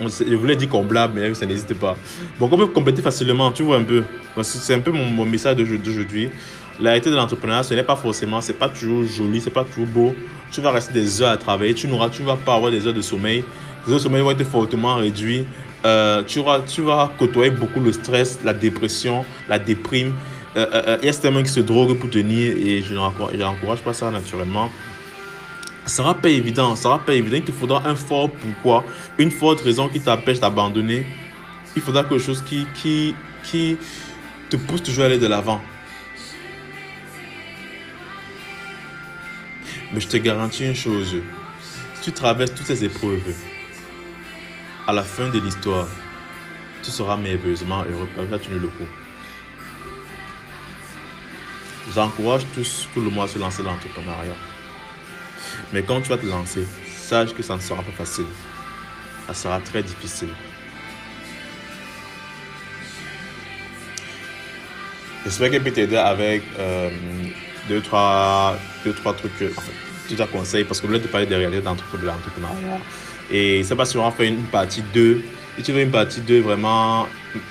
je 0.00 0.34
voulais 0.34 0.56
dire 0.56 0.68
comblable, 0.68 1.20
mais 1.20 1.34
ça 1.34 1.46
n'hésite 1.46 1.74
pas. 1.74 1.96
Bon, 2.38 2.48
on 2.50 2.56
peut 2.56 2.66
compléter 2.66 3.02
facilement, 3.02 3.50
tu 3.52 3.62
vois 3.62 3.76
un 3.76 3.84
peu. 3.84 4.02
C'est 4.42 4.74
un 4.74 4.80
peu 4.80 4.90
mon, 4.90 5.24
message 5.24 5.56
d'aujourd'hui. 5.56 6.30
La 6.80 6.90
réalité 6.90 7.10
de 7.10 7.16
l'entrepreneuriat, 7.16 7.62
ce 7.62 7.74
n'est 7.74 7.82
pas 7.82 7.96
forcément, 7.96 8.40
c'est 8.40 8.54
pas 8.54 8.68
toujours 8.68 9.04
joli, 9.04 9.40
c'est 9.40 9.50
pas 9.50 9.64
toujours 9.64 9.86
beau. 9.86 10.14
Tu 10.50 10.60
vas 10.60 10.70
rester 10.70 10.92
des 10.92 11.22
heures 11.22 11.30
à 11.30 11.36
travailler, 11.36 11.74
tu 11.74 11.86
n'auras, 11.86 12.08
tu 12.08 12.22
vas 12.22 12.36
pas 12.36 12.54
avoir 12.54 12.70
des 12.70 12.86
heures 12.86 12.94
de 12.94 13.02
sommeil. 13.02 13.44
Les 13.86 13.92
heures 13.92 13.98
de 13.98 14.02
sommeil 14.02 14.22
vont 14.22 14.30
être 14.30 14.44
fortement 14.44 14.96
réduites. 14.96 15.46
Euh, 15.84 16.22
tu, 16.22 16.40
vas, 16.40 16.60
tu 16.60 16.82
vas 16.82 17.10
côtoyer 17.18 17.50
beaucoup 17.50 17.80
le 17.80 17.92
stress, 17.92 18.38
la 18.44 18.54
dépression, 18.54 19.24
la 19.48 19.58
déprime. 19.58 20.14
Euh, 20.56 20.66
euh, 20.72 20.98
il 21.02 21.06
y 21.06 21.08
a 21.08 21.12
certains 21.12 21.42
qui 21.42 21.48
se 21.48 21.60
droguent 21.60 21.98
pour 21.98 22.10
tenir 22.10 22.56
et 22.56 22.82
je 22.82 22.94
n'encourage 22.94 23.80
pas 23.80 23.92
ça 23.92 24.10
naturellement. 24.10 24.70
Sera 25.86 26.14
pas 26.14 26.28
évident, 26.28 26.76
sera 26.76 26.98
pas 26.98 27.14
évident. 27.14 27.36
Il 27.36 27.44
te 27.44 27.52
faudra 27.52 27.86
un 27.86 27.96
fort 27.96 28.30
pourquoi, 28.30 28.84
une 29.18 29.30
forte 29.30 29.60
raison 29.62 29.88
qui 29.88 30.00
t'empêche 30.00 30.38
d'abandonner. 30.38 31.06
Il 31.74 31.82
faudra 31.82 32.04
quelque 32.04 32.22
chose 32.22 32.42
qui, 32.42 32.66
qui, 32.74 33.14
qui 33.42 33.76
te 34.48 34.56
pousse 34.56 34.82
toujours 34.82 35.04
à 35.04 35.06
aller 35.06 35.18
de 35.18 35.26
l'avant. 35.26 35.60
Mais 39.92 40.00
je 40.00 40.08
te 40.08 40.16
garantis 40.16 40.64
une 40.64 40.74
chose, 40.74 41.16
si 41.94 42.02
tu 42.02 42.12
traverses 42.12 42.54
toutes 42.54 42.66
ces 42.66 42.84
épreuves, 42.84 43.34
à 44.86 44.92
la 44.92 45.02
fin 45.02 45.28
de 45.28 45.38
l'histoire, 45.38 45.86
tu 46.82 46.90
seras 46.90 47.16
merveilleusement 47.16 47.84
heureux. 47.84 48.08
Là, 48.30 48.38
tu 48.38 48.50
ne 48.50 48.58
le 48.58 48.68
coup. 48.68 48.88
J'encourage 51.94 52.42
tous, 52.54 52.88
tout 52.94 53.00
le 53.00 53.10
monde 53.10 53.24
à 53.24 53.28
se 53.28 53.38
lancer 53.38 53.62
dans 53.62 53.72
l'entrepreneuriat. 53.72 54.34
Mais 55.72 55.82
quand 55.82 56.00
tu 56.00 56.08
vas 56.08 56.18
te 56.18 56.26
lancer, 56.26 56.66
sache 56.86 57.32
que 57.34 57.42
ça 57.42 57.56
ne 57.56 57.60
sera 57.60 57.82
pas 57.82 57.92
facile. 57.92 58.26
Ça 59.26 59.34
sera 59.34 59.60
très 59.60 59.82
difficile. 59.82 60.28
J'espère 65.24 65.50
que 65.50 65.58
je 65.58 65.62
peux 65.62 65.70
t'aider 65.70 65.96
avec 65.96 66.42
euh, 66.58 66.90
deux, 67.68 67.80
trois, 67.80 68.58
deux, 68.84 68.92
trois 68.92 69.14
trucs, 69.14 69.32
fait, 69.34 69.52
deux, 70.08 70.16
trois 70.16 70.26
conseils, 70.26 70.64
parce 70.64 70.80
que 70.80 70.86
je 70.86 70.92
voulais 70.92 71.02
te 71.02 71.08
parler 71.08 71.26
des 71.26 71.36
réalités 71.36 71.62
d'entrepreneuriat. 71.62 72.16
Et 73.30 73.54
je 73.54 73.58
ne 73.58 73.64
sais 73.64 73.76
pas 73.76 73.84
si 73.84 73.96
on 73.96 74.12
une 74.18 74.42
partie 74.44 74.82
2 74.92 75.22
si 75.56 75.62
tu 75.62 75.72
veux 75.72 75.82
une 75.82 75.90
partie 75.90 76.20
2, 76.20 76.40
vraiment, 76.40 77.06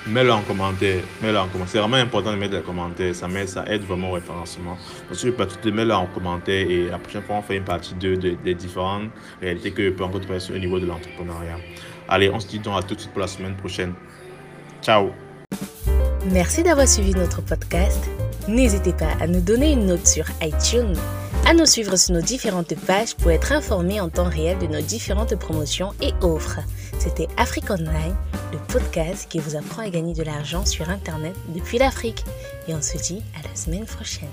mets-le 0.06 0.32
en 0.32 0.42
commentaire. 0.42 1.02
Mets-le 1.22 1.38
en 1.38 1.46
commentaire. 1.46 1.68
C'est 1.72 1.78
vraiment 1.78 1.96
important 1.96 2.32
de 2.32 2.36
mettre 2.36 2.56
des 2.56 2.62
commentaires. 2.62 3.14
Ça, 3.14 3.28
ça 3.46 3.64
aide 3.68 3.82
vraiment 3.82 4.10
au 4.10 4.14
référencement. 4.14 4.72
Donc, 4.72 5.14
si 5.14 5.20
tu 5.20 5.26
veux 5.26 5.32
partie 5.32 5.56
2, 5.62 5.70
mets-le 5.70 5.94
en 5.94 6.06
commentaire. 6.06 6.68
Et 6.68 6.88
la 6.88 6.98
prochaine 6.98 7.22
fois, 7.22 7.36
on 7.36 7.42
fait 7.42 7.56
une 7.56 7.64
partie 7.64 7.94
2 7.94 8.16
des 8.16 8.54
différentes 8.54 9.10
réalités 9.40 9.70
que 9.70 10.02
encore 10.02 10.20
trouver 10.20 10.38
au 10.52 10.58
niveau 10.58 10.80
de 10.80 10.86
l'entrepreneuriat. 10.86 11.58
Allez, 12.08 12.30
on 12.30 12.40
se 12.40 12.48
dit 12.48 12.58
donc 12.58 12.78
à 12.78 12.82
tout 12.82 12.94
de 12.94 13.00
suite 13.00 13.12
pour 13.12 13.20
la 13.20 13.28
semaine 13.28 13.54
prochaine. 13.56 13.94
Ciao. 14.82 15.10
Merci 16.30 16.62
d'avoir 16.62 16.88
suivi 16.88 17.12
notre 17.12 17.40
podcast. 17.40 18.04
N'hésitez 18.48 18.92
pas 18.92 19.12
à 19.20 19.26
nous 19.26 19.40
donner 19.40 19.72
une 19.72 19.86
note 19.86 20.06
sur 20.06 20.24
iTunes, 20.42 20.94
à 21.46 21.54
nous 21.54 21.66
suivre 21.66 21.96
sur 21.96 22.14
nos 22.14 22.20
différentes 22.20 22.74
pages 22.86 23.14
pour 23.14 23.30
être 23.30 23.52
informé 23.52 24.00
en 24.00 24.08
temps 24.08 24.28
réel 24.28 24.58
de 24.58 24.66
nos 24.66 24.80
différentes 24.80 25.36
promotions 25.36 25.92
et 26.00 26.12
offres. 26.20 26.60
C'était 26.98 27.28
Afrique 27.36 27.70
Online, 27.70 28.14
le 28.52 28.58
podcast 28.72 29.28
qui 29.28 29.38
vous 29.38 29.56
apprend 29.56 29.82
à 29.82 29.90
gagner 29.90 30.14
de 30.14 30.22
l'argent 30.22 30.64
sur 30.64 30.88
Internet 30.90 31.34
depuis 31.48 31.78
l'Afrique. 31.78 32.24
Et 32.68 32.74
on 32.74 32.82
se 32.82 32.96
dit 32.98 33.22
à 33.38 33.48
la 33.48 33.54
semaine 33.56 33.86
prochaine. 33.86 34.28